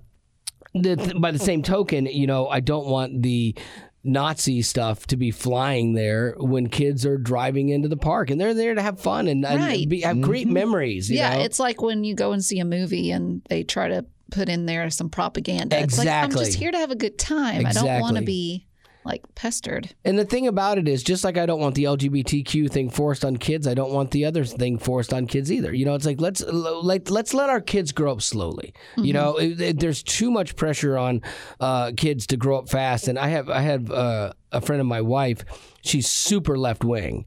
the, 0.73 1.15
by 1.19 1.31
the 1.31 1.39
same 1.39 1.61
token, 1.61 2.07
you 2.07 2.25
know, 2.25 2.47
I 2.47 2.59
don't 2.59 2.87
want 2.87 3.21
the 3.21 3.55
Nazi 4.03 4.63
stuff 4.63 5.05
to 5.07 5.15
be 5.15 5.31
flying 5.31 5.93
there 5.93 6.35
when 6.37 6.67
kids 6.67 7.05
are 7.05 7.17
driving 7.17 7.69
into 7.69 7.87
the 7.87 7.95
park 7.95 8.31
and 8.31 8.41
they're 8.41 8.53
there 8.53 8.73
to 8.73 8.81
have 8.81 8.99
fun 8.99 9.27
and, 9.27 9.45
and 9.45 9.89
be, 9.89 10.01
have 10.01 10.19
great 10.21 10.47
memories. 10.47 11.09
You 11.09 11.17
yeah, 11.17 11.35
know? 11.35 11.41
it's 11.43 11.59
like 11.59 11.81
when 11.81 12.03
you 12.03 12.15
go 12.15 12.31
and 12.31 12.43
see 12.43 12.59
a 12.59 12.65
movie 12.65 13.11
and 13.11 13.43
they 13.47 13.63
try 13.63 13.89
to 13.89 14.05
put 14.31 14.49
in 14.49 14.65
there 14.65 14.89
some 14.89 15.09
propaganda. 15.09 15.79
It's 15.79 15.97
like 15.97 16.07
I'm 16.07 16.31
just 16.31 16.57
here 16.57 16.71
to 16.71 16.77
have 16.79 16.91
a 16.91 16.95
good 16.95 17.19
time. 17.19 17.65
I 17.65 17.71
don't 17.71 18.01
want 18.01 18.17
to 18.17 18.23
be 18.23 18.65
like 19.05 19.21
pestered. 19.35 19.93
And 20.05 20.17
the 20.17 20.25
thing 20.25 20.47
about 20.47 20.77
it 20.77 20.87
is, 20.87 21.03
just 21.03 21.23
like 21.23 21.37
I 21.37 21.45
don't 21.45 21.59
want 21.59 21.75
the 21.75 21.83
LGBTQ 21.85 22.69
thing 22.71 22.89
forced 22.89 23.23
on 23.25 23.37
kids, 23.37 23.67
I 23.67 23.73
don't 23.73 23.91
want 23.91 24.11
the 24.11 24.25
other 24.25 24.45
thing 24.45 24.77
forced 24.77 25.13
on 25.13 25.27
kids 25.27 25.51
either. 25.51 25.73
You 25.73 25.85
know, 25.85 25.95
it's 25.95 26.05
like 26.05 26.21
let's 26.21 26.41
like 26.41 27.09
let's 27.09 27.33
let 27.33 27.49
our 27.49 27.61
kids 27.61 27.91
grow 27.91 28.11
up 28.11 28.21
slowly. 28.21 28.73
You 28.97 29.13
know, 29.13 29.37
it, 29.37 29.59
it- 29.61 29.79
there's 29.79 30.03
too 30.03 30.31
much 30.31 30.55
pressure 30.55 30.97
on 30.97 31.21
uh, 31.59 31.91
kids 31.97 32.27
to 32.27 32.37
grow 32.37 32.57
up 32.57 32.69
fast. 32.69 33.07
And 33.07 33.17
I 33.19 33.27
have 33.29 33.49
I 33.49 33.61
have 33.61 33.91
uh, 33.91 34.33
a 34.51 34.61
friend 34.61 34.79
of 34.79 34.87
my 34.87 35.01
wife. 35.01 35.43
She's 35.81 36.07
super 36.07 36.57
left 36.57 36.83
wing. 36.83 37.25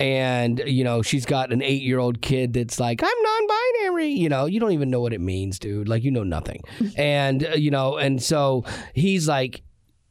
And 0.00 0.62
you 0.64 0.84
know 0.84 1.02
she's 1.02 1.26
got 1.26 1.52
an 1.52 1.60
eight-year-old 1.60 2.22
kid 2.22 2.52
that's 2.52 2.78
like 2.78 3.02
I'm 3.02 3.22
non-binary. 3.22 4.10
You 4.10 4.28
know 4.28 4.46
you 4.46 4.60
don't 4.60 4.70
even 4.70 4.90
know 4.90 5.00
what 5.00 5.12
it 5.12 5.20
means, 5.20 5.58
dude. 5.58 5.88
Like 5.88 6.04
you 6.04 6.12
know 6.12 6.22
nothing. 6.22 6.62
and 6.96 7.44
uh, 7.44 7.54
you 7.56 7.72
know, 7.72 7.96
and 7.96 8.22
so 8.22 8.64
he's 8.94 9.26
like, 9.26 9.62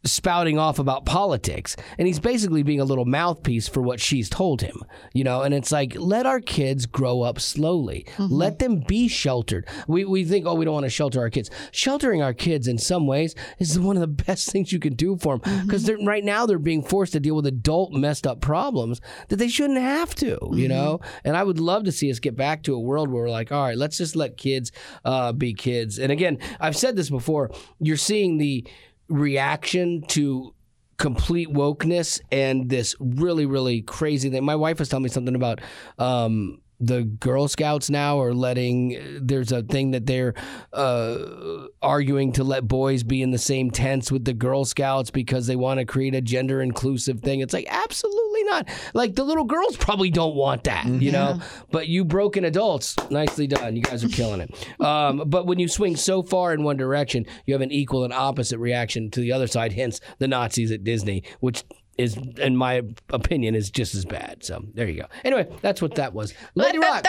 spouting 0.08 0.58
off 0.58 0.80
about 0.80 1.06
politics. 1.06 1.76
And 1.98 2.08
he's 2.08 2.20
basically 2.20 2.64
being 2.64 2.80
a 2.80 2.86
little 2.86 3.06
mouthpiece 3.06 3.68
for 3.68 3.82
what 3.82 4.00
she's 4.00 4.30
told 4.30 4.62
him 4.62 4.84
you 5.14 5.24
know? 5.24 5.42
And 5.42 5.54
it's 5.54 5.72
like 5.72 5.96
let 5.98 6.26
our 6.26 6.40
kids 6.40 6.86
grow 6.86 7.22
up 7.22 7.40
slowly. 7.40 8.06
Mm-hmm. 8.18 8.34
Let 8.34 8.60
them 8.60 8.80
be 8.88 9.08
sheltered. 9.08 9.68
We, 9.88 10.06
we 10.06 10.24
think 10.24 10.46
oh 10.46 10.54
we 10.54 10.66
don't 10.66 10.74
want 10.74 10.86
to 10.86 10.90
shelter 10.90 11.20
our 11.20 11.30
kids. 11.30 11.50
Sheltering 11.72 12.22
our 12.22 12.34
kids 12.34 12.68
in 12.68 12.78
some 12.78 13.08
ways 13.08 13.36
is 13.60 13.80
one 13.88 13.98
of 13.98 14.02
the 14.02 14.08
best 14.08 14.52
things 14.52 14.72
you 14.72 14.80
can 14.80 14.94
do 14.94 15.18
for 15.18 15.38
them 15.38 15.66
because 15.66 15.84
mm-hmm. 15.84 15.98
they're 15.98 16.08
right 16.08 16.24
now 16.24 16.46
they're 16.46 16.60
being 16.60 16.84
forced 16.84 17.14
to 17.14 17.20
deal 17.20 17.36
with 17.36 17.48
adult 17.48 17.92
messed 17.94 18.28
up 18.28 18.42
problems 18.42 19.02
that 19.30 19.38
they 19.38 19.48
shouldn't 19.48 19.80
have 19.80 20.14
to 20.16 20.28
you 20.28 20.38
mm-hmm. 20.38 20.68
know? 20.68 21.00
And 21.24 21.36
i 21.36 21.44
would 21.44 21.60
love 21.60 21.84
to 21.86 21.92
see 21.92 22.12
us 22.12 22.20
get 22.20 22.36
back 22.36 22.64
to 22.64 22.76
a 22.76 22.80
world 22.80 23.10
where 23.10 23.24
we're 23.24 23.30
like 23.30 23.52
all 23.52 23.64
right 23.64 23.78
let's 23.78 23.98
just 23.98 24.16
let 24.16 24.38
kids 24.38 24.72
uh, 25.04 25.32
be 25.32 25.54
kids. 25.54 25.98
And 25.98 26.12
again 26.12 26.38
i've 26.60 26.78
said 26.78 26.96
this 26.96 27.10
before 27.10 27.52
you're 27.80 27.98
seeing 27.98 28.38
the 28.38 28.68
reaction 29.10 30.02
to 30.08 30.54
complete 30.98 31.50
wokeness 31.50 32.20
and 32.32 32.70
this 32.70 32.96
really 33.00 33.46
really 33.46 33.84
crazy 33.84 34.32
thing 34.32 34.44
my 34.44 34.56
wife 34.56 34.80
was 34.80 34.90
telling 34.90 35.04
me 35.04 35.10
something 35.10 35.36
about 35.36 35.62
um 36.00 36.60
the 36.80 37.04
Girl 37.04 37.48
Scouts 37.48 37.90
now 37.90 38.20
are 38.20 38.34
letting. 38.34 39.20
There's 39.20 39.52
a 39.52 39.64
thing 39.64 39.92
that 39.92 40.06
they're 40.06 40.36
uh, 40.74 41.68
arguing 41.82 42.32
to 42.34 42.44
let 42.44 42.68
boys 42.68 43.04
be 43.04 43.22
in 43.22 43.32
the 43.32 43.38
same 43.38 43.72
tents 43.72 44.12
with 44.12 44.26
the 44.26 44.34
Girl 44.34 44.64
Scouts 44.64 45.10
because 45.10 45.48
they 45.48 45.56
want 45.56 45.80
to 45.80 45.86
create 45.86 46.14
a 46.14 46.22
gender 46.22 46.62
inclusive 46.62 47.22
thing. 47.22 47.40
It's 47.40 47.54
like 47.54 47.68
absolutely 47.70 48.27
not. 48.48 48.68
Like 48.94 49.16
the 49.16 49.24
little 49.24 49.44
girls 49.44 49.78
probably 49.78 50.10
don't 50.10 50.36
want 50.36 50.64
that, 50.66 50.86
you 50.88 51.12
know. 51.12 51.40
But 51.72 51.88
you 51.88 52.04
broken 52.06 52.44
adults, 52.46 52.96
nicely 53.10 53.48
done. 53.48 53.76
You 53.76 53.82
guys 53.84 54.04
are 54.04 54.10
killing 54.10 54.42
it. 54.42 54.54
Um, 54.88 55.24
but 55.28 55.46
when 55.48 55.60
you 55.60 55.68
swing 55.68 55.96
so 55.96 56.22
far 56.24 56.54
in 56.54 56.64
one 56.64 56.78
direction, 56.78 57.26
you 57.46 57.54
have 57.54 57.62
an 57.62 57.72
equal 57.72 58.04
and 58.04 58.14
opposite 58.14 58.58
reaction 58.60 59.10
to 59.12 59.20
the 59.20 59.32
other 59.32 59.48
side. 59.48 59.74
Hence 59.74 60.00
the 60.20 60.28
Nazis 60.28 60.72
at 60.72 60.84
Disney, 60.84 61.24
which 61.40 61.64
is, 61.98 62.16
in 62.38 62.56
my 62.56 62.84
opinion, 63.10 63.56
is 63.56 63.70
just 63.72 63.96
as 63.96 64.06
bad. 64.06 64.44
So 64.44 64.64
there 64.74 64.88
you 64.88 65.02
go. 65.02 65.08
Anyway, 65.24 65.48
that's 65.62 65.82
what 65.82 65.96
that 65.96 66.14
was. 66.14 66.34
Lady 66.56 66.78
Rock. 66.78 67.04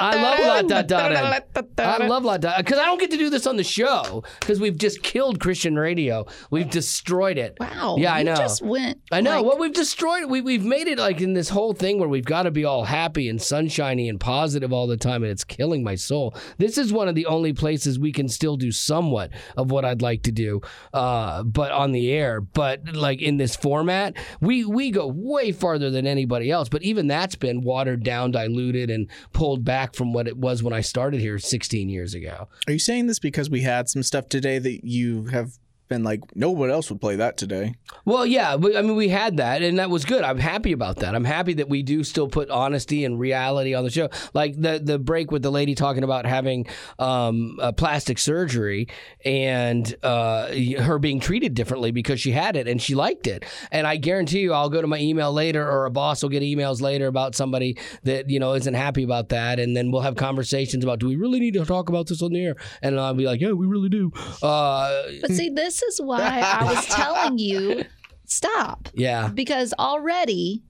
I 0.00 0.22
love 0.22 0.38
La 0.40 0.62
Da 0.62 0.82
Da. 0.82 1.40
I 1.78 2.06
love 2.06 2.24
La 2.24 2.36
Da 2.38 2.58
because 2.58 2.78
I 2.78 2.84
don't 2.84 2.98
get 3.00 3.10
to 3.12 3.16
do 3.16 3.30
this 3.30 3.46
on 3.46 3.56
the 3.56 3.64
show 3.64 4.22
because 4.40 4.60
we've 4.60 4.76
just 4.76 5.02
killed 5.02 5.40
Christian 5.40 5.76
radio. 5.76 6.26
We've 6.50 6.68
destroyed 6.70 7.38
it. 7.38 7.56
Wow. 7.60 7.96
Yeah, 7.98 8.14
I 8.14 8.22
know. 8.22 8.34
just 8.34 8.62
went. 8.62 9.00
I 9.10 9.20
know. 9.20 9.36
like- 9.36 9.44
well, 9.44 9.58
we've 9.58 9.72
destroyed. 9.72 10.24
We 10.30 10.40
we've 10.40 10.64
made 10.64 10.88
it 10.88 10.98
like 10.98 11.20
in 11.20 11.32
this 11.34 11.48
whole 11.48 11.72
thing 11.72 11.98
where 11.98 12.08
we've 12.08 12.24
got 12.24 12.44
to 12.44 12.50
be 12.50 12.64
all 12.64 12.84
happy 12.84 13.28
and 13.28 13.40
sunshiny 13.40 14.08
and 14.08 14.18
positive 14.20 14.72
all 14.72 14.86
the 14.86 14.96
time, 14.96 15.22
and 15.22 15.30
it's 15.32 15.44
killing 15.44 15.82
my 15.82 15.94
soul. 15.94 16.34
This 16.58 16.78
is 16.78 16.92
one 16.92 17.08
of 17.08 17.14
the 17.14 17.26
only 17.26 17.52
places 17.52 17.98
we 17.98 18.12
can 18.12 18.28
still 18.28 18.56
do 18.56 18.72
somewhat 18.72 19.30
of 19.56 19.70
what 19.70 19.84
I'd 19.84 20.02
like 20.02 20.22
to 20.24 20.32
do, 20.32 20.60
uh, 20.92 21.42
but 21.42 21.72
on 21.72 21.92
the 21.92 22.10
air. 22.12 22.40
But 22.40 22.94
like 22.94 23.20
in 23.22 23.36
this 23.36 23.56
format, 23.56 24.14
we 24.40 24.64
we 24.64 24.90
go 24.90 25.06
way 25.06 25.52
farther 25.52 25.90
than 25.90 26.06
anybody 26.06 26.50
else. 26.50 26.68
But 26.68 26.82
even 26.82 27.06
that's 27.06 27.34
been 27.34 27.62
watered 27.62 28.02
down, 28.04 28.30
diluted, 28.30 28.90
and 28.90 29.08
pulled 29.32 29.61
back 29.64 29.94
from 29.94 30.12
what 30.12 30.28
it 30.28 30.36
was 30.36 30.62
when 30.62 30.72
I 30.72 30.80
started 30.80 31.20
here 31.20 31.38
16 31.38 31.88
years 31.88 32.14
ago. 32.14 32.48
Are 32.66 32.72
you 32.72 32.78
saying 32.78 33.06
this 33.06 33.18
because 33.18 33.50
we 33.50 33.62
had 33.62 33.88
some 33.88 34.02
stuff 34.02 34.28
today 34.28 34.58
that 34.58 34.84
you 34.84 35.26
have 35.26 35.52
been 35.92 36.02
like, 36.02 36.20
no 36.34 36.50
one 36.50 36.70
else 36.70 36.90
would 36.90 37.00
play 37.00 37.16
that 37.16 37.36
today? 37.36 37.74
Well, 38.04 38.24
yeah, 38.26 38.56
we- 38.56 38.76
I 38.76 38.82
mean, 38.82 38.96
we 38.96 39.08
had 39.08 39.36
that, 39.36 39.62
and 39.62 39.78
that 39.78 39.90
was 39.90 40.04
good. 40.04 40.22
I'm 40.22 40.38
happy 40.38 40.72
about 40.72 40.96
that. 40.96 41.14
I'm 41.14 41.24
happy 41.24 41.54
that 41.54 41.68
we 41.68 41.82
do 41.82 42.02
still 42.04 42.28
put 42.28 42.48
honesty 42.50 43.04
and 43.04 43.18
reality 43.18 43.74
on 43.74 43.84
the 43.84 43.90
show. 43.90 44.08
Like 44.34 44.60
the 44.60 44.80
the 44.82 44.98
break 44.98 45.30
with 45.30 45.42
the 45.42 45.50
lady 45.50 45.74
talking 45.74 46.02
about 46.04 46.24
having 46.26 46.66
um, 46.98 47.58
a 47.60 47.72
plastic 47.72 48.18
surgery 48.18 48.88
and 49.24 49.94
uh, 50.02 50.48
her 50.78 50.98
being 50.98 51.20
treated 51.20 51.54
differently 51.54 51.90
because 51.90 52.20
she 52.20 52.32
had 52.32 52.56
it 52.56 52.66
and 52.66 52.80
she 52.80 52.94
liked 52.94 53.26
it. 53.26 53.44
And 53.70 53.86
I 53.86 53.96
guarantee 53.96 54.40
you, 54.40 54.52
I'll 54.52 54.70
go 54.70 54.80
to 54.80 54.86
my 54.88 54.98
email 54.98 55.32
later, 55.32 55.68
or 55.68 55.84
a 55.86 55.90
boss 55.90 56.22
will 56.22 56.30
get 56.30 56.42
emails 56.42 56.80
later 56.80 57.06
about 57.06 57.34
somebody 57.34 57.76
that 58.04 58.30
you 58.30 58.40
know 58.40 58.54
isn't 58.54 58.74
happy 58.74 59.02
about 59.04 59.28
that, 59.30 59.58
and 59.60 59.76
then 59.76 59.90
we'll 59.90 60.02
have 60.02 60.16
conversations 60.16 60.82
about, 60.84 60.98
do 60.98 61.06
we 61.08 61.16
really 61.16 61.40
need 61.40 61.54
to 61.54 61.64
talk 61.64 61.88
about 61.88 62.06
this 62.06 62.22
on 62.22 62.32
the 62.32 62.44
air? 62.44 62.56
And 62.82 62.98
I'll 62.98 63.14
be 63.14 63.26
like, 63.26 63.40
yeah, 63.40 63.52
we 63.52 63.66
really 63.66 63.88
do. 63.88 64.10
Uh, 64.42 65.02
But 65.20 65.30
see, 65.32 65.50
this 65.50 65.81
is 65.88 66.00
why 66.00 66.40
I 66.40 66.64
was 66.64 66.86
telling 66.86 67.38
you 67.38 67.84
stop 68.26 68.88
yeah. 68.94 69.28
because 69.28 69.74
already 69.78 70.62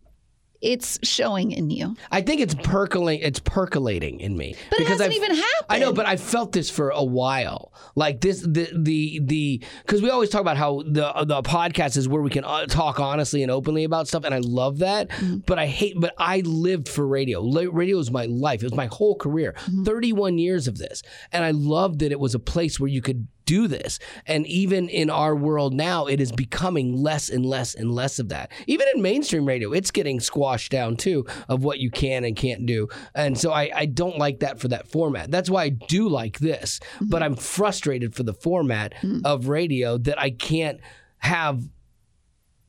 it's 0.61 1.01
showing 1.03 1.51
in 1.51 1.71
you. 1.71 1.97
I 2.13 2.21
think 2.21 2.41
it's 2.41 2.55
percolating. 2.55 3.27
It's 3.27 3.41
percolating 3.41 4.21
in 4.21 4.37
me 4.37 4.55
But 4.71 4.79
it 4.79 4.87
hasn't 4.87 5.09
I've- 5.09 5.17
even 5.17 5.35
happened. 5.35 5.67
I 5.69 5.79
know, 5.81 5.93
but 5.93 6.07
I 6.07 6.17
felt 6.17 6.53
this 6.53 6.71
for 6.71 6.91
a 6.91 7.03
while. 7.03 7.73
Like 7.97 8.21
this, 8.21 8.43
the 8.43 8.71
the 8.73 9.21
the 9.25 9.65
because 9.85 10.03
we 10.03 10.11
always 10.11 10.31
talk 10.31 10.41
about 10.41 10.57
how 10.57 10.83
the 10.83 11.13
the 11.25 11.43
podcast 11.43 11.97
is 11.97 12.09
where 12.09 12.23
we 12.23 12.31
can 12.31 12.45
uh, 12.45 12.67
talk 12.67 13.01
honestly 13.01 13.43
and 13.43 13.51
openly 13.51 13.83
about 13.83 14.07
stuff, 14.07 14.23
and 14.23 14.33
I 14.33 14.39
love 14.39 14.79
that. 14.79 15.09
Mm-hmm. 15.09 15.39
But 15.39 15.59
I 15.59 15.67
hate. 15.67 15.97
But 15.99 16.15
I 16.17 16.43
lived 16.45 16.89
for 16.89 17.09
radio. 17.09 17.43
Radio 17.43 17.99
is 17.99 18.13
my 18.13 18.27
life. 18.27 18.63
It 18.63 18.67
was 18.67 18.75
my 18.75 18.87
whole 18.87 19.17
career. 19.17 19.55
Mm-hmm. 19.65 19.83
Thirty 19.83 20.13
one 20.13 20.39
years 20.39 20.69
of 20.69 20.79
this, 20.79 21.03
and 21.33 21.45
I 21.45 21.51
loved 21.51 21.99
that 21.99 22.13
it 22.13 22.21
was 22.21 22.37
a 22.37 22.39
place 22.39 22.79
where 22.79 22.89
you 22.89 23.03
could 23.03 23.27
do 23.53 23.69
this. 23.69 23.99
And 24.27 24.47
even 24.47 24.89
in 24.89 25.11
our 25.11 25.37
world 25.37 25.75
now, 25.75 26.07
it 26.07 26.23
is 26.23 26.33
becoming 26.33 26.97
less 26.97 27.29
and 27.29 27.45
less 27.45 27.75
and 27.75 27.93
less 27.93 28.19
of 28.19 28.31
that. 28.31 28.51
Even 28.67 28.87
in 28.95 29.03
mainstream 29.03 29.45
radio, 29.45 29.73
it's 29.73 29.91
getting 29.91 30.21
squashed 30.21 30.73
down 30.73 30.97
too 30.97 31.27
of 31.51 31.63
what 31.63 31.79
you 31.79 31.91
can 31.91 32.25
and 32.25 32.35
can't 32.35 32.65
do. 32.65 32.89
And 33.15 33.37
so 33.37 33.53
I, 33.53 33.71
I 33.75 33.85
don't 33.85 34.17
like 34.17 34.41
that 34.41 34.59
for 34.59 34.69
that 34.69 34.89
format. 34.89 35.31
That's 35.31 35.51
why 35.51 35.65
I 35.65 35.69
do 35.69 36.09
like 36.09 36.39
this, 36.39 36.81
mm-hmm. 36.95 37.11
but 37.11 37.23
I'm 37.23 37.37
frustrated 37.37 38.15
for 38.15 38.23
the 38.23 38.33
format 38.33 38.95
mm. 39.03 39.21
of 39.23 39.49
radio 39.49 39.99
that 39.99 40.19
I 40.19 40.31
can't 40.31 40.81
have 41.19 41.63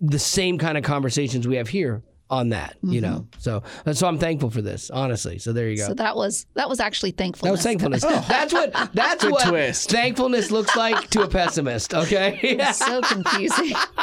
the 0.02 0.20
same 0.20 0.58
kind 0.58 0.78
of 0.78 0.84
conversations 0.84 1.48
we 1.48 1.56
have 1.56 1.70
here 1.70 2.04
on 2.34 2.50
that, 2.50 2.78
you 2.82 3.00
know. 3.00 3.28
So 3.38 3.64
that's 3.84 4.00
so 4.00 4.08
I'm 4.08 4.18
thankful 4.18 4.50
for 4.50 4.62
this, 4.62 4.90
honestly. 4.90 5.38
So 5.38 5.54
there 5.54 5.70
you 5.70 5.78
go. 5.78 5.88
So 5.88 5.94
that 5.94 6.16
was 6.16 6.46
that 6.56 6.68
was 6.68 6.80
actually 6.80 7.12
thankfulness. 7.12 7.50
That 7.50 7.52
was 7.52 7.64
thankfulness. 7.64 8.04
That's 8.34 8.54
what 8.54 8.74
that's 8.94 9.24
what 9.24 9.48
twist. 9.48 9.90
thankfulness 9.92 10.50
looks 10.52 10.76
like 10.76 11.10
to 11.12 11.22
a 11.22 11.28
pessimist. 11.28 11.94
Okay. 11.94 12.58
so 12.74 13.02
confusing. 13.02 13.76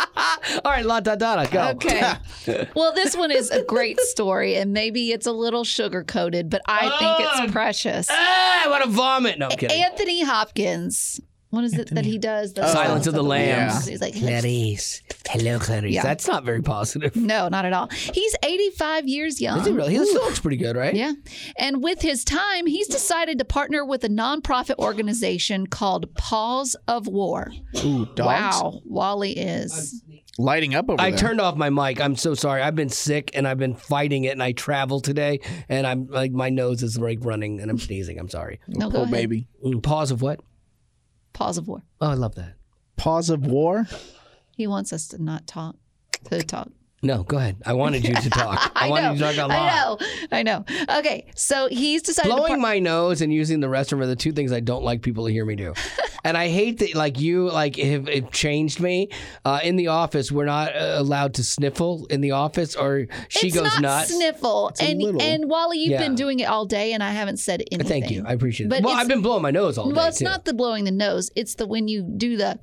All 0.64 0.72
right, 0.72 0.84
la 0.84 1.00
da 1.00 1.16
da 1.16 1.36
da. 1.36 1.46
Go. 1.46 1.68
Okay. 1.70 2.68
well, 2.74 2.92
this 2.92 3.16
one 3.16 3.30
is 3.30 3.50
a 3.50 3.62
great 3.64 3.98
story, 4.00 4.56
and 4.56 4.72
maybe 4.72 5.10
it's 5.12 5.26
a 5.26 5.32
little 5.32 5.64
sugar 5.64 6.04
coated, 6.04 6.50
but 6.50 6.62
I 6.66 6.88
think 6.98 7.28
it's 7.28 7.52
precious. 7.52 8.08
Ah, 8.10 8.64
I 8.64 8.68
want 8.68 8.84
to 8.84 8.90
vomit. 8.90 9.38
No, 9.38 9.48
I'm 9.48 9.56
kidding. 9.56 9.82
Anthony 9.82 10.22
Hopkins. 10.22 11.20
What 11.50 11.64
is 11.64 11.76
it 11.76 11.92
that 11.94 12.04
he 12.04 12.16
does? 12.16 12.52
The 12.52 12.66
Silence 12.68 13.08
of 13.08 13.14
the 13.14 13.24
Lambs. 13.24 13.86
He's 13.86 14.00
like, 14.00 14.14
Clarice. 14.16 15.02
Hello, 15.28 15.58
Clarice. 15.58 15.92
Yeah. 15.92 16.02
That's 16.04 16.28
not 16.28 16.44
very 16.44 16.62
positive. 16.62 17.16
no, 17.16 17.48
not 17.48 17.64
at 17.64 17.72
all. 17.72 17.88
He's 17.88 18.36
85 18.44 19.08
years 19.08 19.40
young. 19.40 19.58
Is 19.58 19.66
he 19.66 19.72
really? 19.72 19.96
He 19.96 20.06
still 20.06 20.22
looks 20.22 20.38
pretty 20.38 20.56
good, 20.58 20.76
right? 20.76 20.94
Yeah. 20.94 21.12
And 21.58 21.82
with 21.82 22.02
his 22.02 22.24
time, 22.24 22.66
he's 22.66 22.86
decided 22.86 23.38
to 23.40 23.44
partner 23.44 23.84
with 23.84 24.04
a 24.04 24.08
nonprofit 24.08 24.76
organization 24.78 25.66
called 25.66 26.14
Paws 26.14 26.76
of 26.86 27.08
War. 27.08 27.50
Ooh, 27.84 28.06
dogs 28.14 28.20
Wow. 28.62 28.80
Wally 28.84 29.32
is. 29.36 30.04
lighting 30.38 30.74
up 30.76 30.88
over 30.88 31.00
I 31.00 31.10
there. 31.10 31.18
turned 31.18 31.40
off 31.40 31.56
my 31.56 31.68
mic. 31.70 32.00
I'm 32.00 32.14
so 32.14 32.34
sorry. 32.34 32.62
I've 32.62 32.76
been 32.76 32.88
sick 32.90 33.32
and 33.34 33.48
I've 33.48 33.58
been 33.58 33.74
fighting 33.74 34.22
it, 34.24 34.30
and 34.32 34.42
I 34.42 34.52
traveled 34.52 35.02
today, 35.02 35.40
and 35.68 35.84
I'm 35.86 36.06
like 36.06 36.30
my 36.30 36.48
nose 36.48 36.84
is 36.84 36.96
like 36.96 37.18
running, 37.22 37.60
and 37.60 37.70
I'm 37.70 37.78
sneezing. 37.78 38.18
I'm 38.20 38.28
sorry. 38.28 38.60
No, 38.68 38.86
go 38.88 38.98
Poor 38.98 39.02
ahead. 39.02 39.12
baby. 39.12 39.48
Mm, 39.64 39.82
Pause 39.82 40.12
of 40.12 40.22
what? 40.22 40.40
Paws 41.40 41.56
of 41.56 41.68
War. 41.68 41.82
Oh, 42.02 42.10
I 42.10 42.12
love 42.12 42.34
that. 42.34 42.56
Pause 42.96 43.30
of 43.30 43.46
war. 43.46 43.88
He 44.54 44.66
wants 44.66 44.92
us 44.92 45.08
to 45.08 45.22
not 45.22 45.46
talk, 45.46 45.74
to 46.24 46.42
talk. 46.42 46.68
No, 47.02 47.22
go 47.22 47.38
ahead. 47.38 47.56
I 47.64 47.72
wanted 47.72 48.06
you 48.06 48.14
to 48.14 48.28
talk. 48.28 48.72
I, 48.76 48.86
I 48.86 48.90
wanted 48.90 49.06
know. 49.06 49.12
you 49.12 49.18
to 49.32 49.36
talk 49.38 49.44
a 49.46 49.48
lot. 49.48 50.02
I 50.30 50.42
know. 50.42 50.64
I 50.66 50.86
know. 50.86 50.98
Okay. 50.98 51.26
So 51.34 51.66
he's 51.68 52.02
decided 52.02 52.28
to 52.28 52.34
blowing 52.36 52.50
par- 52.52 52.58
my 52.58 52.78
nose 52.78 53.22
and 53.22 53.32
using 53.32 53.60
the 53.60 53.68
restroom 53.68 54.00
are 54.02 54.06
the 54.06 54.16
two 54.16 54.32
things 54.32 54.52
I 54.52 54.60
don't 54.60 54.84
like 54.84 55.00
people 55.00 55.24
to 55.26 55.32
hear 55.32 55.46
me 55.46 55.56
do. 55.56 55.72
and 56.24 56.36
I 56.36 56.48
hate 56.48 56.78
that 56.80 56.94
like 56.94 57.18
you 57.18 57.48
like 57.50 57.76
have, 57.76 58.06
have 58.06 58.30
changed 58.32 58.80
me. 58.80 59.08
Uh, 59.46 59.60
in 59.64 59.76
the 59.76 59.86
office, 59.88 60.30
we're 60.30 60.44
not 60.44 60.76
uh, 60.76 60.96
allowed 60.98 61.32
to 61.34 61.42
sniffle 61.42 62.04
in 62.10 62.20
the 62.20 62.32
office, 62.32 62.76
or 62.76 63.06
she 63.28 63.46
it's 63.46 63.56
goes 63.56 63.64
not 63.64 63.80
nuts. 63.80 64.14
sniffle. 64.14 64.70
a 64.78 64.84
and 64.84 65.00
little. 65.00 65.22
and 65.22 65.48
Wally, 65.48 65.78
you've 65.78 65.92
Yeah. 65.92 66.00
been 66.00 66.14
doing 66.16 66.40
it 66.40 66.48
all 66.50 66.66
day, 66.66 66.92
and 66.92 67.02
I 67.02 67.12
haven't 67.12 67.38
said 67.38 67.62
anything. 67.72 67.88
Thank 67.88 68.10
you. 68.10 68.24
I 68.26 68.34
appreciate 68.34 68.66
it. 68.66 68.68
But 68.68 68.82
well, 68.82 68.94
I've 68.94 69.08
been 69.08 69.22
blowing 69.22 69.40
my 69.42 69.50
nose 69.50 69.78
all 69.78 69.88
day. 69.88 69.96
well, 69.96 70.08
it's 70.08 70.18
too. 70.18 70.24
not 70.26 70.44
the 70.44 70.52
blowing 70.52 70.84
the 70.84 70.90
nose. 70.90 71.30
It's 71.34 71.54
the 71.54 71.66
when 71.66 71.88
you 71.88 72.02
do 72.02 72.36
the 72.36 72.58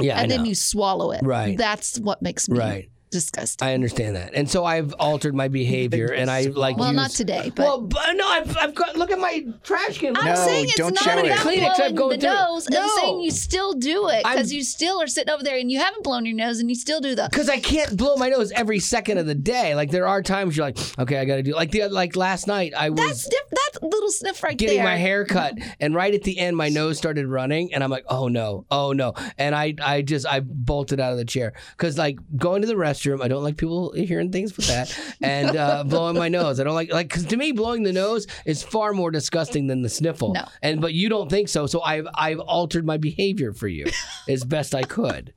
Yeah, 0.00 0.16
I 0.16 0.22
and 0.22 0.30
then 0.30 0.44
know. 0.44 0.48
you 0.48 0.54
swallow 0.54 1.10
it. 1.10 1.20
Right. 1.22 1.58
That's 1.58 1.98
what 2.00 2.22
makes 2.22 2.48
me 2.48 2.58
Right. 2.58 2.88
Disgusting. 3.14 3.66
I 3.66 3.74
understand 3.74 4.16
that, 4.16 4.34
and 4.34 4.50
so 4.50 4.64
I've 4.64 4.92
altered 4.94 5.34
my 5.34 5.48
behavior, 5.48 6.08
and 6.12 6.30
I 6.30 6.42
like. 6.42 6.76
well, 6.76 6.88
use, 6.88 6.96
not 6.96 7.10
today, 7.12 7.50
but 7.54 7.64
Well, 7.64 7.80
but 7.80 8.12
no, 8.14 8.26
I've, 8.28 8.56
I've 8.58 8.74
got. 8.74 8.96
Look 8.96 9.10
at 9.10 9.18
my 9.18 9.46
trash 9.62 9.98
can. 9.98 10.16
I'm 10.16 10.24
No, 10.24 10.34
saying 10.34 10.66
it's 10.66 10.74
don't 10.76 10.94
not 10.94 11.02
show 11.04 11.18
it. 11.18 11.30
I'm 11.30 11.42
blowing 11.42 11.94
going 11.94 12.20
the 12.20 12.26
through 12.26 12.34
nose. 12.34 12.68
No. 12.68 12.82
I'm 12.82 12.88
saying 13.00 13.20
you 13.20 13.30
still 13.30 13.72
do 13.74 14.08
it 14.08 14.22
because 14.24 14.52
you 14.52 14.62
still 14.62 15.00
are 15.00 15.06
sitting 15.06 15.32
over 15.32 15.42
there 15.42 15.56
and 15.58 15.70
you 15.70 15.78
haven't 15.78 16.02
blown 16.04 16.26
your 16.26 16.34
nose 16.36 16.58
and 16.58 16.68
you 16.68 16.74
still 16.76 17.00
do 17.00 17.14
the. 17.14 17.28
Because 17.30 17.48
I 17.48 17.58
can't 17.60 17.96
blow 17.96 18.16
my 18.16 18.28
nose 18.28 18.52
every 18.52 18.80
second 18.80 19.18
of 19.18 19.26
the 19.26 19.34
day. 19.34 19.74
Like 19.74 19.90
there 19.90 20.06
are 20.06 20.22
times 20.22 20.56
you're 20.56 20.66
like, 20.66 20.78
okay, 20.98 21.18
I 21.18 21.24
got 21.24 21.36
to 21.36 21.42
do. 21.42 21.54
Like 21.54 21.70
the 21.70 21.88
like 21.88 22.16
last 22.16 22.46
night, 22.46 22.74
I 22.76 22.90
was. 22.90 22.98
That's 22.98 23.28
diff- 23.28 23.40
that's 23.50 23.63
a 23.63 23.63
little 23.86 24.10
sniff 24.10 24.42
right 24.42 24.56
getting 24.56 24.76
there. 24.78 24.84
my 24.84 24.96
hair 24.96 25.24
cut. 25.24 25.54
And 25.80 25.94
right 25.94 26.12
at 26.14 26.22
the 26.22 26.38
end 26.38 26.56
my 26.56 26.68
nose 26.68 26.98
started 26.98 27.26
running 27.26 27.72
and 27.74 27.84
i'm 27.84 27.90
like 27.90 28.04
oh 28.08 28.28
no. 28.28 28.66
Oh 28.70 28.92
no. 28.92 29.14
And 29.38 29.54
i 29.54 29.74
i 29.82 30.02
just 30.02 30.26
i 30.26 30.40
bolted 30.40 31.00
out 31.00 31.12
of 31.12 31.18
the 31.18 31.24
chair. 31.24 31.52
Because 31.76 31.98
like 31.98 32.18
going 32.36 32.62
to 32.62 32.68
the 32.68 32.74
restroom 32.74 33.22
i 33.22 33.28
don't 33.28 33.42
like 33.42 33.56
people 33.56 33.92
hearing 33.92 34.32
things 34.32 34.56
with 34.56 34.66
that 34.66 34.98
and 35.22 35.56
uh, 35.56 35.84
blowing 35.84 36.16
my 36.16 36.28
nose. 36.28 36.60
I 36.60 36.64
don't 36.64 36.74
like 36.74 36.92
like 36.92 37.08
because 37.08 37.26
to 37.26 37.36
me 37.36 37.52
blowing 37.52 37.82
the 37.82 37.92
nose 37.92 38.26
is 38.44 38.62
far 38.62 38.92
more 38.92 39.10
disgusting 39.10 39.66
than 39.66 39.82
the 39.82 39.88
sniffle. 39.88 40.32
No. 40.34 40.46
and 40.62 40.80
but 40.80 40.94
you 40.94 41.08
don't 41.08 41.30
think 41.30 41.48
so. 41.48 41.66
So 41.66 41.82
i've 41.82 42.06
i've 42.14 42.40
altered 42.40 42.86
my 42.86 42.96
behavior 42.96 43.52
for 43.52 43.68
you 43.68 43.86
as 44.28 44.44
best 44.44 44.74
i 44.74 44.82
could. 44.82 45.32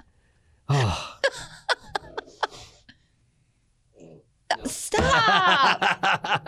Stop. 4.65 6.46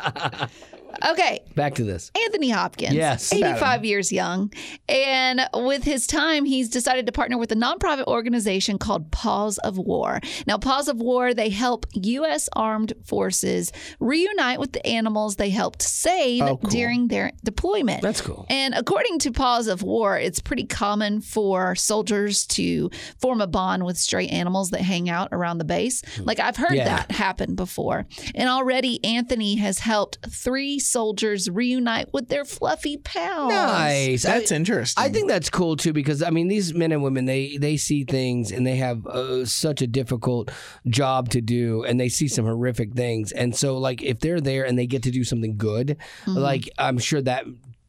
Okay. 1.12 1.42
back 1.56 1.76
to 1.76 1.84
this 1.84 2.12
Anthony 2.40 2.52
Hopkins. 2.54 2.94
Yes. 2.96 3.34
85 3.34 3.84
years 3.84 4.12
young. 4.14 4.54
And 4.88 5.42
with 5.54 5.84
his 5.84 6.08
time, 6.08 6.46
he's 6.46 6.70
decided 6.70 7.06
to 7.08 7.12
partner 7.12 7.38
with 7.38 7.52
a 7.52 7.56
nonprofit 7.56 8.06
organization 8.08 8.78
called 8.78 9.12
Paws 9.12 9.58
of 9.58 9.78
War. 9.78 10.22
Now, 10.48 10.58
Paws 10.58 10.88
of 10.88 10.98
War, 11.02 11.34
they 11.34 11.50
help 11.50 11.86
U.S. 11.94 12.48
armed 12.54 12.94
forces 13.06 13.74
reunite 14.00 14.58
with 14.60 14.72
the 14.72 14.86
animals 14.88 15.36
they 15.36 15.50
helped 15.50 15.82
save 15.82 16.44
Oh, 16.44 16.56
cool. 16.58 16.70
during 16.70 17.08
their 17.10 17.34
deployment. 17.44 18.02
that's 18.02 18.22
cool 18.22 18.46
And 18.50 18.74
according 18.74 19.20
to 19.20 19.32
Paws 19.32 19.68
of 19.68 19.84
War, 19.84 20.18
it's 20.18 20.40
pretty 20.40 20.66
common 20.66 21.20
for 21.22 21.76
soldiers 21.76 22.46
to 22.48 22.90
form 23.20 23.42
a 23.42 23.48
bond 23.48 23.84
with 23.86 23.98
stray 23.98 24.28
animals 24.28 24.70
that 24.70 24.82
hang 24.82 25.10
out 25.10 25.30
around 25.34 25.58
the 25.58 25.66
base. 25.66 26.02
Hmm. 26.16 26.24
Like 26.24 26.40
I've 26.40 26.56
heard 26.56 26.76
Yeah. 26.76 26.86
that 26.86 27.12
happen 27.12 27.56
before. 27.56 28.06
And 28.34 28.48
already 28.48 29.04
Anthony 29.04 29.56
has 29.56 29.80
helped 29.80 30.20
three 30.30 30.80
soldiers 30.80 31.50
reunite 31.50 32.14
with 32.14 32.29
their 32.30 32.46
fluffy 32.46 32.98
pals. 32.98 33.52
nice 33.52 34.24
That's 34.24 34.52
interesting. 34.52 34.58
interesting. 34.60 35.04
I 35.04 35.10
think 35.10 35.28
that's 35.28 35.50
cool 35.50 35.76
too 35.76 35.94
because 35.94 36.24
I 36.24 36.30
mean 36.30 36.48
these 36.48 36.74
men 36.74 36.92
and 36.92 37.04
women 37.04 37.26
they 37.26 37.58
they 37.58 37.76
see 37.78 38.04
things 38.04 38.52
and 38.52 38.66
they 38.66 38.78
have 38.78 39.06
uh, 39.08 39.46
such 39.46 39.82
a 39.82 39.88
difficult 39.88 40.52
job 40.88 41.30
to 41.30 41.42
do 41.42 41.84
and 41.84 42.00
they 42.00 42.10
see 42.10 42.28
some 42.28 42.46
horrific 42.46 42.94
things 42.94 43.32
and 43.32 43.56
so 43.56 43.78
like 43.78 44.02
if 44.02 44.20
they're 44.20 44.42
there 44.42 44.64
and 44.66 44.78
they 44.78 44.88
get 44.88 45.04
to 45.04 45.12
do 45.12 45.24
something 45.24 45.58
good 45.58 45.98
like 46.28 46.70
I'm 46.78 46.98
sure 46.98 47.22
that 47.22 47.46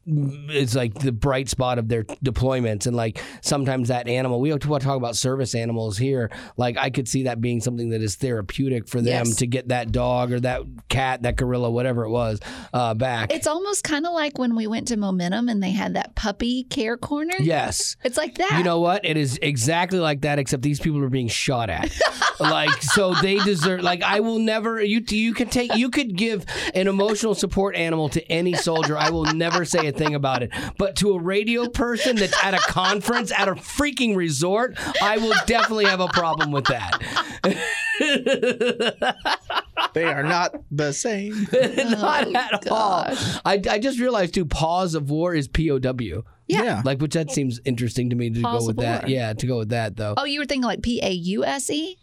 is 0.07 0.75
like 0.75 0.95
the 0.95 1.11
bright 1.11 1.47
spot 1.47 1.77
of 1.77 1.87
their 1.87 2.03
deployments 2.03 2.87
and 2.87 2.95
like 2.95 3.21
sometimes 3.41 3.89
that 3.89 4.07
animal 4.07 4.39
we 4.41 4.49
talk 4.57 4.83
about 4.85 5.15
service 5.15 5.53
animals 5.53 5.95
here 5.97 6.31
like 6.57 6.75
I 6.77 6.89
could 6.89 7.07
see 7.07 7.23
that 7.23 7.39
being 7.39 7.61
something 7.61 7.89
that 7.91 8.01
is 8.01 8.15
therapeutic 8.15 8.87
for 8.87 8.97
them 8.97 9.27
Yes. 9.27 9.35
to 9.37 9.47
get 9.47 9.67
that 9.67 9.91
dog 9.91 10.31
or 10.31 10.39
that 10.39 10.61
cat 10.89 11.21
that 11.21 11.35
gorilla 11.35 11.69
whatever 11.69 12.03
it 12.05 12.09
was 12.09 12.39
uh, 12.73 12.93
back 12.95 13.31
It's 13.31 13.45
almost 13.45 13.83
kind 13.83 14.07
of 14.07 14.13
like 14.13 14.39
when 14.39 14.55
we 14.55 14.65
went 14.65 14.87
to 14.87 14.97
Momentum 14.97 15.49
and 15.49 15.61
they 15.61 15.71
had 15.71 15.93
that 15.93 16.15
puppy 16.15 16.63
care 16.63 16.97
corner. 16.97 17.35
yes 17.39 17.95
It's 18.03 18.17
like 18.17 18.35
that. 18.35 18.55
You 18.57 18.63
know 18.63 18.79
what? 18.79 19.05
It 19.05 19.17
is 19.17 19.37
exactly 19.41 19.99
like 19.99 20.21
that, 20.21 20.39
except 20.39 20.63
these 20.63 20.79
people 20.79 21.03
are 21.03 21.09
being 21.09 21.27
shot 21.27 21.69
at. 21.69 21.91
like, 22.39 22.81
so 22.81 23.13
they 23.21 23.37
deserve. 23.39 23.81
Like, 23.81 24.01
I 24.03 24.19
will 24.19 24.39
never. 24.39 24.81
You 24.81 25.03
you 25.07 25.33
can 25.33 25.49
take. 25.49 25.75
You 25.75 25.89
could 25.89 26.15
give 26.15 26.45
an 26.73 26.87
emotional 26.87 27.35
support 27.35 27.75
animal 27.75 28.09
to 28.09 28.31
any 28.31 28.53
soldier. 28.53 28.97
I 28.97 29.09
will 29.09 29.25
never 29.25 29.65
say 29.65 29.87
a 29.93 29.97
thing 29.97 30.15
about 30.15 30.43
it. 30.43 30.51
But 30.77 30.95
to 30.97 31.13
a 31.13 31.19
radio 31.19 31.69
person 31.69 32.15
that's 32.15 32.43
at 32.43 32.53
a 32.53 32.59
conference 32.59 33.31
at 33.31 33.47
a 33.47 33.53
freaking 33.53 34.15
resort, 34.15 34.77
I 35.01 35.17
will 35.17 35.35
definitely 35.45 35.85
have 35.85 35.99
a 35.99 36.07
problem 36.07 36.51
with 36.51 36.65
that. 36.65 37.01
they 39.93 40.05
are 40.05 40.23
not 40.23 40.55
the 40.71 40.93
same. 40.93 41.47
Not 41.51 42.27
oh, 42.27 42.35
at 42.35 42.67
all. 42.67 43.05
I, 43.45 43.61
I 43.69 43.79
just 43.79 43.99
realized 43.99 44.33
too. 44.33 44.45
Pause 44.45 44.95
of 44.95 45.09
war 45.09 45.33
is 45.33 45.47
POW. 45.47 46.23
Yeah. 46.47 46.81
Like, 46.83 47.01
which 47.01 47.13
that 47.13 47.31
seems 47.31 47.59
interesting 47.65 48.09
to 48.09 48.15
me 48.15 48.29
to 48.29 48.41
Pause 48.41 48.63
go 48.63 48.67
with 48.67 48.77
that. 48.77 49.03
war. 49.03 49.09
Yeah, 49.09 49.33
to 49.33 49.47
go 49.47 49.59
with 49.59 49.69
that 49.69 49.95
though. 49.95 50.15
Oh, 50.17 50.25
you 50.25 50.39
were 50.39 50.45
thinking 50.45 50.65
like 50.65 50.81
P 50.81 51.01
A 51.01 51.11
U 51.11 51.45
S 51.45 51.69
E? 51.69 51.97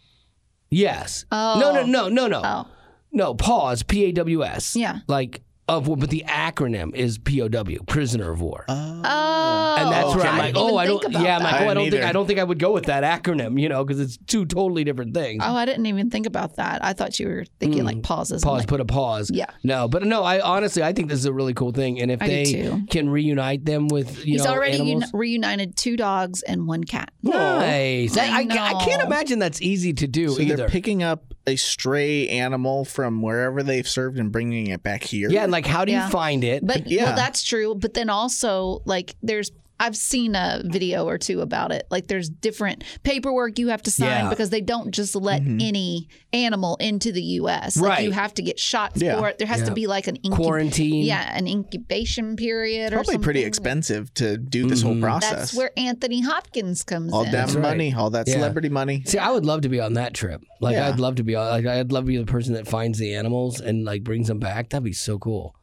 Yes. 0.69 1.25
Oh. 1.31 1.59
No, 1.59 1.73
no, 1.73 1.81
oh. 1.81 1.85
no, 1.85 2.09
no, 2.09 2.27
no. 2.27 2.41
Oh. 2.43 2.67
No, 3.11 3.33
pause. 3.33 3.83
P 3.83 4.05
A 4.05 4.11
W 4.11 4.43
S. 4.43 4.75
Yeah. 4.75 4.99
Like 5.07 5.41
of 5.69 5.87
war, 5.87 5.97
but 5.97 6.09
the 6.09 6.23
acronym 6.27 6.93
is 6.95 7.17
P 7.17 7.41
O 7.41 7.47
W, 7.47 7.79
prisoner 7.87 8.31
of 8.31 8.41
war. 8.41 8.65
Oh. 8.67 9.75
and 9.77 9.91
that's 9.91 10.09
where 10.15 10.19
okay. 10.19 10.27
I'm 10.27 10.37
like, 10.37 10.53
oh, 10.57 10.77
I 10.77 10.83
even 10.85 10.95
don't. 10.97 11.01
think 11.13 11.23
Yeah, 11.25 11.37
I'm 11.37 11.43
like, 11.43 11.53
oh, 11.61 11.65
I 11.65 11.69
I 11.69 11.73
don't 11.73 11.83
didn't 11.85 11.91
think. 11.99 12.05
I 12.09 12.11
don't 12.11 12.27
think 12.27 12.39
I 12.39 12.43
would 12.43 12.59
go 12.59 12.71
with 12.71 12.85
that 12.85 13.03
acronym. 13.03 13.59
You 13.59 13.69
know, 13.69 13.83
because 13.83 13.99
it's 13.99 14.17
two 14.17 14.45
totally 14.45 14.83
different 14.83 15.13
things. 15.13 15.43
Oh, 15.45 15.53
I 15.55 15.65
didn't 15.65 15.85
even 15.85 16.09
think 16.09 16.25
about 16.25 16.55
that. 16.57 16.83
I 16.83 16.93
thought 16.93 17.19
you 17.19 17.27
were 17.27 17.45
thinking 17.59 17.83
like 17.83 18.01
pauses. 18.03 18.41
Mm. 18.41 18.45
Pause. 18.45 18.59
like, 18.59 18.67
put 18.67 18.81
a 18.81 18.85
pause. 18.85 19.31
Yeah. 19.33 19.47
No, 19.63 19.87
but 19.87 20.03
no. 20.03 20.23
I 20.23 20.39
honestly, 20.41 20.83
I 20.83 20.93
think 20.93 21.09
this 21.09 21.19
is 21.19 21.25
a 21.25 21.33
really 21.33 21.53
cool 21.53 21.71
thing, 21.71 21.99
and 22.01 22.11
if 22.11 22.21
I 22.21 22.27
they 22.27 22.81
can 22.89 23.09
reunite 23.09 23.65
them 23.65 23.87
with 23.87 24.25
you 24.25 24.37
know, 24.37 24.43
He's 24.43 24.43
know 24.45 24.51
already 24.51 24.75
animals. 24.79 25.03
uni- 25.03 25.11
reunited 25.13 25.75
two 25.75 25.95
dogs 25.97 26.41
and 26.43 26.67
one 26.67 26.83
cat. 26.83 27.11
Nice. 27.23 28.17
I, 28.17 28.25
I 28.25 28.47
I, 28.49 28.73
I 28.79 28.85
can't 28.85 29.01
imagine 29.03 29.39
that's 29.39 29.61
easy 29.61 29.93
to 29.93 30.07
do 30.07 30.29
So 30.29 30.41
either. 30.41 30.55
they're 30.57 30.69
picking 30.69 31.03
up 31.03 31.33
a 31.47 31.55
stray 31.55 32.27
animal 32.27 32.85
from 32.85 33.21
wherever 33.21 33.63
they've 33.63 33.87
served 33.87 34.19
and 34.19 34.31
bringing 34.31 34.67
it 34.67 34.83
back 34.83 35.03
here. 35.03 35.29
yeah, 35.31 35.43
and 35.43 35.51
like, 35.51 35.58
how 35.65 35.85
do 35.85 35.91
Yeah. 35.91 36.05
you 36.05 36.11
find 36.11 36.43
it? 36.43 36.65
But 36.65 36.87
Yeah. 36.87 37.05
well, 37.05 37.15
that's 37.15 37.43
true. 37.43 37.75
But 37.75 37.93
then 37.93 38.09
also, 38.09 38.81
like, 38.85 39.15
there's 39.23 39.51
I've 39.79 39.95
seen 39.95 40.35
a 40.35 40.61
video 40.65 41.05
or 41.07 41.17
two 41.17 41.41
about 41.41 41.71
it. 41.71 41.87
Like, 41.89 42.07
there's 42.07 42.29
different 42.29 42.83
paperwork 43.03 43.57
you 43.59 43.69
have 43.69 43.81
to 43.83 43.91
sign 43.91 44.07
Yeah. 44.25 44.29
because 44.29 44.49
they 44.49 44.61
don't 44.61 44.91
just 44.91 45.15
let 45.15 45.41
mm-hmm. 45.41 45.57
any 45.61 46.09
animal 46.33 46.75
into 46.79 47.11
the 47.11 47.21
U.S. 47.21 47.77
Like, 47.77 47.89
Right. 47.89 48.03
you 48.05 48.11
have 48.11 48.33
to 48.35 48.41
get 48.41 48.59
shots 48.59 49.01
Yeah. 49.01 49.19
for 49.19 49.29
it. 49.29 49.37
There 49.37 49.47
has 49.47 49.61
Yeah. 49.61 49.65
to 49.67 49.73
be 49.73 49.87
like 49.87 50.07
an 50.07 50.17
incu- 50.17 50.35
Quarantine. 50.35 51.05
Yeah, 51.05 51.35
an 51.35 51.47
incubation 51.47 52.35
period. 52.35 52.93
or 52.93 52.97
Probably 52.97 53.17
pretty 53.19 53.43
expensive 53.43 54.13
to 54.15 54.37
do 54.37 54.67
this 54.67 54.81
whole 54.81 54.93
mm-hmm. 54.93 55.03
process. 55.03 55.31
That's 55.31 55.53
where 55.53 55.71
Anthony 55.77 56.21
Hopkins 56.21 56.83
comes 56.83 57.07
in. 57.09 57.13
all 57.13 57.23
in. 57.23 57.31
that 57.31 57.47
right. 57.53 57.61
money, 57.61 57.93
all 57.93 58.09
that 58.11 58.27
Yeah. 58.27 58.35
celebrity 58.35 58.69
money. 58.69 59.03
See, 59.05 59.17
I 59.17 59.31
would 59.31 59.45
love 59.45 59.61
to 59.61 59.69
be 59.69 59.79
on 59.79 59.93
that 59.93 60.13
trip. 60.13 60.41
Like, 60.61 60.73
Yeah. 60.73 60.87
I'd 60.89 60.99
love 60.99 61.15
to 61.15 61.23
be 61.23 61.35
on. 61.35 61.47
Like, 61.49 61.65
I'd 61.65 61.91
love 61.91 62.03
to 62.03 62.07
be 62.07 62.17
the 62.17 62.25
person 62.25 62.53
that 62.53 62.67
finds 62.67 62.99
the 62.99 63.13
animals 63.15 63.59
and 63.61 63.85
like 63.85 64.03
brings 64.03 64.27
them 64.27 64.39
back. 64.39 64.69
That'd 64.69 64.83
be 64.83 64.93
so 64.93 65.17
cool. 65.17 65.55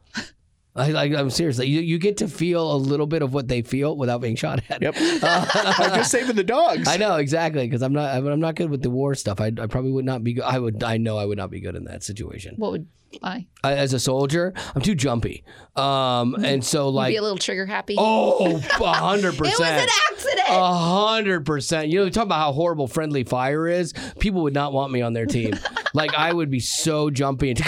I, 0.77 0.91
like, 0.91 1.13
I'm 1.13 1.29
serious. 1.29 1.57
You, 1.59 1.81
you 1.81 1.97
get 1.97 2.17
to 2.17 2.27
feel 2.27 2.71
a 2.71 2.77
little 2.77 3.07
bit 3.07 3.21
of 3.21 3.33
what 3.33 3.47
they 3.47 3.61
feel 3.61 3.97
without 3.97 4.21
being 4.21 4.35
shot 4.35 4.61
at. 4.69 4.81
Yep. 4.81 4.95
I'm 5.23 5.95
just 5.95 6.11
saving 6.11 6.35
the 6.35 6.43
dogs. 6.43 6.87
I 6.87 6.97
know 6.97 7.15
exactly 7.15 7.65
because 7.65 7.81
I'm 7.81 7.93
not. 7.93 8.15
I'm 8.15 8.39
not 8.39 8.55
good 8.55 8.69
with 8.69 8.81
the 8.83 8.89
war 8.89 9.15
stuff. 9.15 9.41
I, 9.41 9.47
I 9.47 9.67
probably 9.67 9.91
would 9.91 10.05
not 10.05 10.23
be. 10.23 10.33
good. 10.33 10.43
I 10.43 10.59
would. 10.59 10.83
I 10.83 10.97
know 10.97 11.17
I 11.17 11.25
would 11.25 11.37
not 11.37 11.49
be 11.49 11.59
good 11.59 11.75
in 11.75 11.85
that 11.85 12.03
situation. 12.03 12.55
What 12.57 12.71
would 12.71 12.87
I? 13.23 13.47
I, 13.63 13.73
as 13.73 13.93
a 13.93 13.99
soldier, 13.99 14.53
I'm 14.75 14.81
too 14.81 14.95
jumpy. 14.95 15.43
Um, 15.75 16.35
and 16.35 16.63
so 16.63 16.89
like, 16.89 17.13
be 17.13 17.17
a 17.17 17.21
little 17.21 17.37
trigger 17.37 17.65
happy. 17.65 17.95
oh, 17.97 18.57
a 18.57 18.93
hundred 18.93 19.33
it 19.35 19.39
was 19.39 19.59
an 19.59 19.89
accident. 20.11 20.49
A 20.49 20.73
hundred 20.73 21.45
percent. 21.45 21.89
You 21.89 21.99
know, 21.99 22.05
we 22.05 22.11
talk 22.11 22.25
about 22.25 22.39
how 22.39 22.51
horrible 22.51 22.87
friendly 22.87 23.23
fire 23.23 23.67
is. 23.67 23.93
People 24.19 24.43
would 24.43 24.53
not 24.53 24.73
want 24.73 24.91
me 24.91 25.01
on 25.01 25.13
their 25.13 25.25
team. 25.25 25.53
Like 25.93 26.13
I 26.13 26.33
would 26.33 26.49
be 26.49 26.59
so 26.59 27.09
jumpy 27.09 27.51
and 27.51 27.59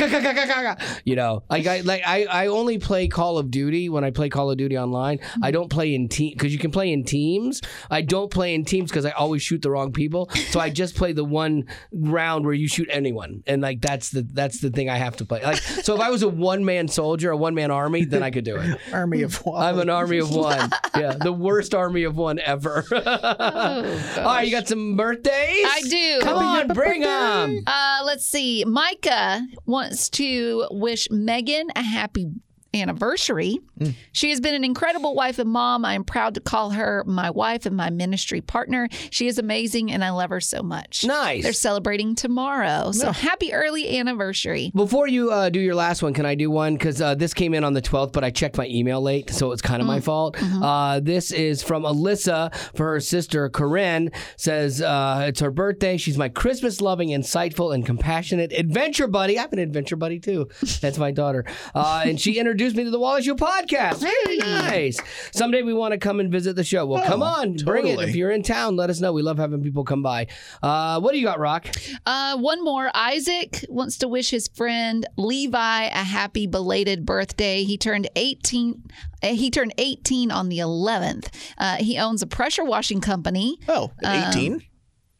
you 1.06 1.16
know, 1.16 1.44
like 1.50 1.68
I 1.68 1.82
like 1.82 2.04
I, 2.06 2.26
I 2.26 2.48
only 2.48 2.78
play 2.78 3.08
Call 3.08 3.38
of 3.38 3.52
Duty 3.52 3.90
when 3.90 4.04
I 4.04 4.12
play 4.12 4.30
Call 4.30 4.52
of 4.52 4.58
Duty 4.58 4.78
online. 4.78 5.20
I 5.42 5.52
don't 5.52 5.70
play 5.70 5.94
in 5.96 6.08
team 6.10 6.34
because 6.34 6.54
you 6.54 6.60
can 6.60 6.72
play 6.72 6.92
in 6.92 7.04
teams. 7.04 7.62
I 7.90 8.02
don't 8.02 8.32
play 8.32 8.54
in 8.54 8.66
teams 8.66 8.92
because 8.92 9.06
I 9.06 9.12
always 9.12 9.42
shoot 9.42 9.62
the 9.62 9.72
wrong 9.72 9.92
people. 9.92 10.30
So 10.52 10.60
I 10.60 10.70
just 10.70 10.96
play 10.96 11.14
the 11.14 11.24
one 11.24 11.66
round 11.92 12.46
where 12.46 12.54
you 12.54 12.68
shoot 12.68 12.88
anyone, 12.92 13.44
and 13.48 13.62
like 13.62 13.82
that's 13.82 14.10
the 14.10 14.22
that's 14.22 14.60
the 14.60 14.70
thing 14.70 14.90
I 14.90 14.98
have 14.98 15.18
to 15.18 15.26
play. 15.26 15.44
Like 15.44 15.58
so, 15.58 15.96
if 15.96 16.02
I 16.02 16.10
was 16.10 16.24
a 16.24 16.30
one 16.30 16.66
man 16.66 16.88
soldier, 16.88 17.32
a 17.32 17.38
one 17.38 17.56
man 17.56 17.72
army, 17.72 18.06
then 18.06 18.24
I 18.24 18.32
could 18.32 18.46
do 18.46 18.58
it. 18.58 18.80
Army 18.94 19.22
of 19.24 19.36
one. 19.46 19.62
I'm 19.70 19.80
an 19.80 19.90
army 19.90 20.20
of 20.20 20.32
one. 20.32 20.70
Yeah, 20.96 21.16
the 21.20 21.34
worst 21.34 21.74
army 21.74 22.04
of 22.04 22.16
one 22.16 22.40
ever. 22.40 22.86
Oh, 23.10 24.14
All 24.18 24.24
right, 24.26 24.46
you 24.46 24.52
got 24.52 24.68
some 24.68 24.96
birthdays? 24.96 25.66
I 25.66 25.82
do. 25.90 26.20
Come 26.22 26.38
on, 26.38 26.68
bring 26.70 27.02
them. 27.02 27.64
Uh, 27.66 28.02
let's 28.10 28.26
see. 28.26 28.66
Micah 28.66 29.46
wants 29.68 30.10
to 30.10 30.68
wish 30.72 31.08
Megan 31.12 31.68
a 31.76 31.84
happy 31.84 32.32
anniversary. 32.74 33.60
Mm. 33.80 33.94
She 34.12 34.30
has 34.30 34.40
been 34.40 34.56
an 34.56 34.64
incredible 34.64 35.16
wife 35.16 35.40
and 35.40 35.50
mom. 35.50 35.86
I 35.86 35.94
am 35.94 36.04
proud 36.04 36.36
to 36.36 36.42
call 36.42 36.72
her 36.72 37.04
my 37.06 37.30
wife 37.30 37.66
and 37.66 37.76
my 37.76 37.90
ministry 37.90 38.42
partner. 38.42 38.88
She 39.10 39.28
is 39.28 39.40
amazing 39.40 39.92
and 39.92 40.04
I 40.04 40.12
love 40.12 40.30
her 40.30 40.40
so 40.40 40.62
much. 40.62 41.04
Nice. 41.04 41.44
They're 41.44 41.54
celebrating 41.54 42.16
tomorrow. 42.16 42.92
So 42.92 43.12
happy 43.12 43.54
early 43.54 43.98
anniversary. 43.98 44.72
Before 44.76 45.08
you 45.08 45.32
uh, 45.32 45.50
do 45.50 45.60
your 45.60 45.76
last 45.76 46.04
one, 46.04 46.14
can 46.14 46.26
I 46.26 46.36
do 46.36 46.52
one? 46.52 46.74
Because 46.74 47.02
uh, 47.02 47.16
this 47.16 47.34
came 47.34 47.54
in 47.54 47.64
on 47.64 47.74
the 47.74 47.82
12th, 47.82 48.14
but 48.14 48.24
I 48.24 48.30
checked 48.30 48.58
my 48.58 48.68
email 48.68 49.02
late, 49.02 49.30
so 49.30 49.52
it's 49.52 49.62
kind 49.62 49.82
of 49.82 49.88
my 49.88 50.00
fault. 50.00 50.38
Uh, 50.42 51.00
this 51.00 51.32
is 51.32 51.64
from 51.64 51.84
Alyssa 51.84 52.54
for 52.76 52.94
her 52.94 53.00
sister 53.00 53.50
Corinne. 53.50 54.12
Says 54.38 54.82
uh, 54.82 55.26
it's 55.28 55.40
her 55.40 55.52
birthday. 55.52 55.98
She's 55.98 56.18
my 56.18 56.30
Christmas 56.30 56.82
loving, 56.82 57.10
insightful, 57.10 57.74
and 57.74 57.86
compassionate 57.86 58.52
adventure 58.52 59.08
buddy. 59.08 59.38
I 59.38 59.42
have 59.42 59.54
an 59.54 59.60
adventure 59.60 59.96
buddy 59.96 60.20
too. 60.20 60.50
That's 60.82 60.98
my 60.98 61.12
daughter. 61.12 61.46
Uh, 61.74 62.04
and 62.06 62.20
she 62.20 62.40
introduced 62.60 62.76
me 62.76 62.84
to 62.84 62.92
the 62.92 63.00
Wally 63.00 63.22
Show 63.24 63.36
podcast. 63.36 64.02
Very 64.02 64.36
nice. 64.38 65.00
Someday 65.32 65.62
we 65.62 65.74
want 65.74 65.94
to 65.94 65.98
come 65.98 66.20
and 66.20 66.30
visit 66.30 66.58
the 66.58 66.64
show. 66.66 66.86
Well, 66.86 67.06
come 67.08 67.24
on, 67.24 67.56
bring 67.56 67.88
it. 67.88 67.98
If 68.02 68.16
you're 68.18 68.32
in 68.32 68.44
town, 68.44 68.76
let 68.76 68.90
us 68.90 69.00
know. 69.00 69.14
We 69.14 69.22
love 69.22 69.38
having 69.38 69.64
people 69.64 69.86
come 69.86 70.04
by. 70.04 70.28
Uh, 70.62 71.00
what 71.00 71.14
do 71.14 71.20
you 71.20 71.26
got, 71.26 71.40
Rock? 71.40 71.68
Uh, 72.06 72.38
one 72.38 72.62
more. 72.62 72.92
Isaac 72.94 73.64
wants 73.70 73.98
to 74.00 74.10
wish 74.10 74.30
his 74.30 74.50
friend 74.50 75.06
Levi 75.16 75.86
a 75.86 76.04
happy 76.04 76.48
belated 76.48 77.06
birthday. 77.06 77.64
He 77.64 77.78
turned 77.78 78.10
18. 78.18 78.84
uh, 79.24 79.28
He 79.28 79.50
turned 79.50 79.74
18 79.78 80.30
on 80.30 80.50
the 80.50 80.58
11th. 80.60 81.30
Uh, 81.58 81.78
he 81.78 81.98
owns 81.98 82.22
a 82.22 82.28
pressure 82.28 82.66
washing 82.66 83.00
company. 83.00 83.58
Oh, 83.70 83.92
18? 84.04 84.62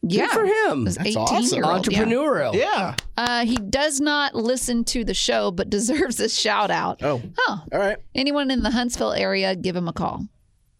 Yeah, 0.02 0.28
for 0.28 0.44
him. 0.46 0.84
That's 0.84 1.14
awesome. 1.16 1.56
year. 1.56 1.64
Yeah. 1.64 1.78
Entrepreneurial. 1.78 2.54
yeah. 2.54 2.94
Uh, 3.18 3.44
he 3.44 3.56
does 3.56 4.00
not 4.00 4.34
listen 4.34 4.82
to 4.84 5.04
the 5.04 5.12
show, 5.14 5.50
but 5.50 5.68
deserves 5.78 6.18
a 6.20 6.28
shout 6.28 6.70
out. 6.70 7.02
Oh, 7.02 7.20
Oh, 7.48 7.62
all 7.72 7.78
right. 7.78 7.98
anyone 8.14 8.50
in 8.50 8.62
the 8.62 8.70
Huntsville 8.70 9.12
area, 9.12 9.54
give 9.54 9.76
him 9.76 9.88
a 9.88 9.92
call. 9.92 10.26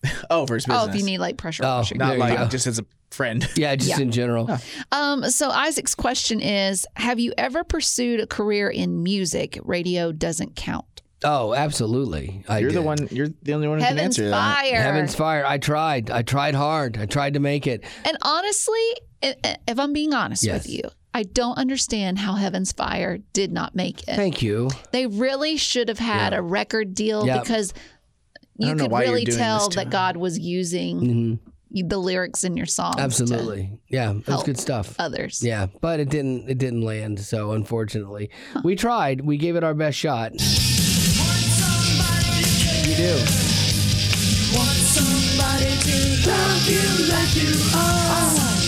Oh, 0.30 0.46
for 0.46 0.54
his 0.54 0.64
business. 0.64 0.82
Oh, 0.84 0.88
if 0.88 0.94
you 0.96 1.02
need 1.04 1.18
like 1.18 1.36
pressure 1.36 1.62
Oh, 1.64 1.68
washing. 1.78 1.98
There 1.98 2.06
Not 2.08 2.14
you 2.14 2.20
like 2.20 2.50
just 2.50 2.66
as 2.66 2.78
a 2.78 2.86
friend. 3.10 3.46
Yeah, 3.56 3.76
just 3.76 3.90
Yeah. 3.90 4.00
in 4.00 4.10
general. 4.10 4.48
Um, 4.92 5.28
so 5.28 5.50
Isaac's 5.50 5.94
question 5.94 6.40
is: 6.40 6.86
Have 6.96 7.18
you 7.18 7.34
ever 7.36 7.64
pursued 7.64 8.20
a 8.20 8.26
career 8.26 8.70
in 8.70 9.02
music? 9.02 9.58
Radio 9.62 10.12
doesn't 10.12 10.56
count. 10.56 11.02
Oh, 11.22 11.52
absolutely. 11.52 12.44
I 12.48 12.60
You're 12.60 12.70
the 12.70 12.78
did. 12.78 12.84
one. 12.86 13.08
You're 13.10 13.28
the 13.42 13.52
only 13.52 13.68
one 13.68 13.78
who 13.80 13.84
can 13.84 13.96
Heaven's 13.98 14.18
answer 14.18 14.30
that. 14.30 14.56
fire. 14.56 14.80
Heaven's 14.80 15.14
fire. 15.14 15.44
I 15.44 15.58
tried. 15.58 16.10
I 16.10 16.22
tried 16.22 16.54
hard. 16.54 16.96
I 16.96 17.04
tried 17.04 17.34
to 17.34 17.40
make 17.40 17.66
it. 17.66 17.84
And 18.06 18.16
honestly, 18.22 18.72
i- 18.78 18.94
i- 18.96 19.09
if 19.22 19.78
I'm 19.78 19.92
being 19.92 20.12
honest 20.14 20.42
Yes. 20.44 20.64
with 20.64 20.70
you, 20.72 20.82
I 21.12 21.22
don't 21.24 21.58
understand 21.58 22.18
how 22.18 22.34
Heaven's 22.34 22.72
Fire 22.72 23.18
did 23.32 23.52
not 23.52 23.74
make 23.74 24.02
it. 24.08 24.16
Thank 24.16 24.42
you. 24.42 24.70
They 24.92 25.06
really 25.06 25.56
should 25.56 25.88
have 25.88 25.98
had 25.98 26.32
a 26.32 26.40
record 26.42 26.94
deal 26.94 27.26
Yeah. 27.26 27.40
because 27.40 27.74
you 28.58 28.74
could 28.76 28.92
really 28.92 29.24
tell 29.24 29.68
that 29.70 29.84
him. 29.86 29.90
God 29.90 30.16
was 30.16 30.38
using 30.38 30.98
hmm 31.00 31.34
the 31.72 31.98
lyrics 31.98 32.42
in 32.42 32.56
your 32.56 32.66
songs. 32.66 32.96
to 32.96 33.02
Absolutely. 33.02 33.70
Yeah, 33.88 34.10
it 34.10 34.16
was 34.16 34.26
help 34.26 34.44
good 34.46 34.58
stuff. 34.58 34.96
Others. 34.98 35.40
Yeah, 35.44 35.66
but 35.80 36.00
it 36.00 36.08
didn't. 36.10 36.50
It 36.50 36.58
didn't 36.58 36.82
land. 36.82 37.20
So 37.20 37.52
unfortunately, 37.52 38.28
we 38.64 38.74
tried. 38.74 39.20
We 39.20 39.36
gave 39.36 39.54
it 39.54 39.62
our 39.62 39.72
best 39.74 39.96
shot. 39.96 40.32
You 40.32 40.38
do. 42.96 43.18
somebody 44.82 45.76
to 45.78 46.28
love 46.28 46.66
you 47.36 48.59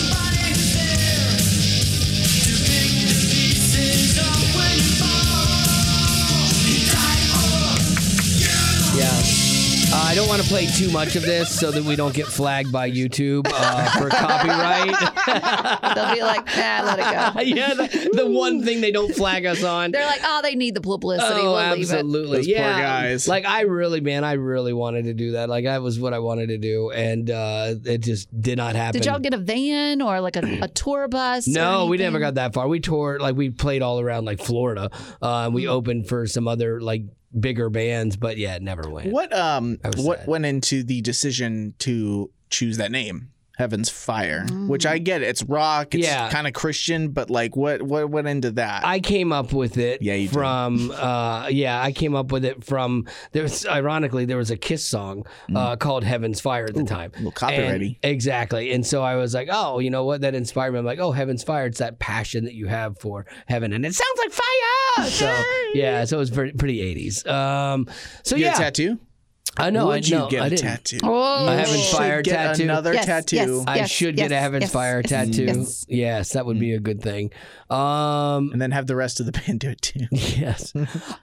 Uh, 9.95 10.05
I 10.07 10.15
don't 10.15 10.27
want 10.27 10.41
to 10.41 10.47
play 10.47 10.65
too 10.65 10.89
much 10.91 11.15
of 11.15 11.21
this 11.21 11.59
so 11.59 11.69
that 11.69 11.83
we 11.83 11.95
don't 11.95 12.15
get 12.15 12.25
flagged 12.25 12.71
by 12.71 12.89
YouTube 12.89 13.45
uh, 13.53 13.89
for 13.99 14.09
copyright. 14.09 14.87
They'll 15.95 16.15
be 16.15 16.21
like, 16.23 16.45
nah, 16.47 16.81
let 16.83 16.97
it 16.99 17.35
go. 17.35 17.41
yeah, 17.55 17.73
the, 17.75 18.09
the 18.13 18.25
one 18.27 18.63
thing 18.63 18.81
they 18.81 18.91
don't 18.91 19.13
flag 19.13 19.45
us 19.45 19.63
on. 19.63 19.91
They're 19.91 20.05
like, 20.07 20.21
oh, 20.23 20.39
they 20.41 20.55
need 20.55 20.73
the 20.73 20.81
publicity. 20.81 21.41
Oh, 21.41 21.53
we'll 21.53 21.75
leave 21.75 21.91
it. 21.91 21.93
absolutely. 21.93 22.37
Those 22.39 22.47
poor 22.47 22.55
yeah. 22.55 22.81
guys. 22.81 23.27
Like 23.27 23.45
I 23.45 23.61
really, 23.61 24.01
man, 24.01 24.23
I 24.23 24.33
really 24.33 24.73
wanted 24.73 25.05
to 25.05 25.13
do 25.13 25.33
that. 25.33 25.47
Like 25.47 25.65
that 25.65 25.83
was 25.83 25.99
what 25.99 26.13
I 26.13 26.19
wanted 26.19 26.47
to 26.47 26.57
do, 26.57 26.89
and 26.89 27.29
uh, 27.29 27.75
it 27.85 27.99
just 27.99 28.29
did 28.41 28.57
not 28.57 28.75
happen. 28.75 28.99
Did 28.99 29.05
y'all 29.07 29.19
get 29.19 29.35
a 29.35 29.37
van 29.37 30.01
or 30.01 30.21
like 30.21 30.37
a, 30.37 30.59
a 30.63 30.67
tour 30.69 31.07
bus? 31.07 31.47
No, 31.47 31.85
we 31.85 31.97
never 31.97 32.17
got 32.17 32.33
that 32.35 32.55
far. 32.55 32.67
We 32.67 32.79
toured, 32.79 33.21
like 33.21 33.35
we 33.35 33.51
played 33.51 33.83
all 33.83 33.99
around 33.99 34.25
like 34.25 34.39
Florida. 34.39 34.89
Uh, 35.21 35.45
and 35.45 35.53
we 35.53 35.63
Mm. 35.65 35.69
opened 35.69 36.07
for 36.09 36.25
some 36.27 36.47
other 36.47 36.81
like 36.81 37.03
bigger 37.39 37.69
bands, 37.69 38.15
but 38.15 38.37
yeah, 38.37 38.55
it 38.55 38.61
never 38.61 38.89
went. 38.89 39.11
What 39.11 39.33
um 39.33 39.79
what 39.97 40.19
sad. 40.19 40.27
went 40.27 40.45
into 40.45 40.83
the 40.83 41.01
decision 41.01 41.73
to 41.79 42.29
choose 42.49 42.77
that 42.77 42.91
name? 42.91 43.29
Heaven's 43.57 43.87
Fire, 43.89 44.45
which 44.67 44.85
I 44.87 44.97
get. 44.97 45.21
It's 45.21 45.43
rock. 45.43 45.93
It's 45.93 46.07
Yeah. 46.07 46.29
kind 46.31 46.47
of 46.47 46.53
Christian, 46.53 47.09
but 47.09 47.29
like, 47.29 47.55
what 47.55 47.83
what 47.83 48.09
went 48.09 48.27
into 48.27 48.49
that? 48.53 48.83
I 48.83 48.99
came 48.99 49.31
up 49.31 49.53
with 49.53 49.77
it 49.77 50.01
Yeah, 50.01 50.25
from 50.27 50.89
uh 50.91 51.47
yeah, 51.49 51.79
I 51.81 51.91
came 51.91 52.15
up 52.15 52.31
with 52.31 52.45
it 52.45 52.63
from 52.63 53.05
there 53.31 53.43
was 53.43 53.65
ironically 53.67 54.25
there 54.25 54.37
was 54.37 54.49
a 54.49 54.57
Kiss 54.57 54.83
song 54.83 55.25
uh 55.55 55.75
called 55.75 56.03
Heaven's 56.03 56.41
Fire 56.41 56.65
at 56.65 56.73
the 56.73 56.83
time. 56.83 57.11
Mm. 57.11 57.15
little 57.17 57.31
copyrighty. 57.33 57.97
And- 58.01 58.11
exactly. 58.11 58.71
And 58.71 58.83
so 58.85 59.03
I 59.03 59.17
was 59.17 59.35
like, 59.35 59.49
"Oh, 59.51 59.77
you 59.79 59.91
know 59.91 60.03
what? 60.03 60.21
That 60.21 60.33
inspired 60.33 60.71
me." 60.71 60.79
I'm 60.79 60.85
like, 60.85 60.99
"Oh, 60.99 61.11
Heaven's 61.11 61.43
Fire, 61.43 61.67
it's 61.67 61.77
that 61.79 61.99
passion 61.99 62.45
that 62.45 62.55
you 62.55 62.65
have 62.67 62.97
for 62.97 63.25
heaven 63.47 63.71
and 63.71 63.85
it 63.85 63.93
sounds 63.93 64.17
like 64.19 64.31
fire." 64.31 65.09
so, 65.09 65.43
yeah, 65.75 66.05
so 66.05 66.17
it 66.17 66.19
was 66.19 66.31
pretty, 66.31 66.53
pretty 66.57 66.79
80s. 66.95 67.27
Um 67.27 67.87
so 68.23 68.35
you 68.35 68.45
yeah. 68.45 68.55
a 68.55 68.57
tattoo? 68.57 68.97
I 69.55 69.69
know, 69.69 69.87
Would 69.87 70.05
I 70.05 70.07
you 70.07 70.15
know. 70.15 70.29
get 70.29 70.41
I 70.41 70.47
a 70.47 70.49
didn't. 70.49 70.63
tattoo? 70.63 70.99
Oh, 71.03 71.47
A 71.47 71.55
Heaven's 71.55 71.83
Should 71.85 71.97
Fire 71.97 72.21
get 72.23 72.31
tattoo. 72.33 72.63
Another 72.63 72.93
Yes, 72.93 73.05
tattoo. 73.05 73.35
yes. 73.35 73.63
I 73.67 73.75
Yes, 73.77 73.89
should 73.91 74.15
get 74.15 74.31
a 74.31 74.33
yes, 74.35 74.41
Heaven's 74.41 74.61
yes, 74.63 74.71
Fire 74.71 75.01
yes, 75.03 75.09
tattoo. 75.09 75.43
yes. 75.45 75.85
Yes, 75.87 76.29
that 76.33 76.45
would 76.45 76.59
be 76.59 76.69
mm. 76.69 76.77
a 76.77 76.79
good 76.79 77.01
thing. 77.03 77.29
Um 77.73 78.51
and 78.51 78.61
then 78.61 78.69
have 78.69 78.85
the 78.85 78.95
rest 78.95 79.19
of 79.19 79.25
the 79.25 79.31
band 79.47 79.61
do 79.61 79.69
it 79.69 79.81
too. 79.81 80.05
Yes. 80.33 80.73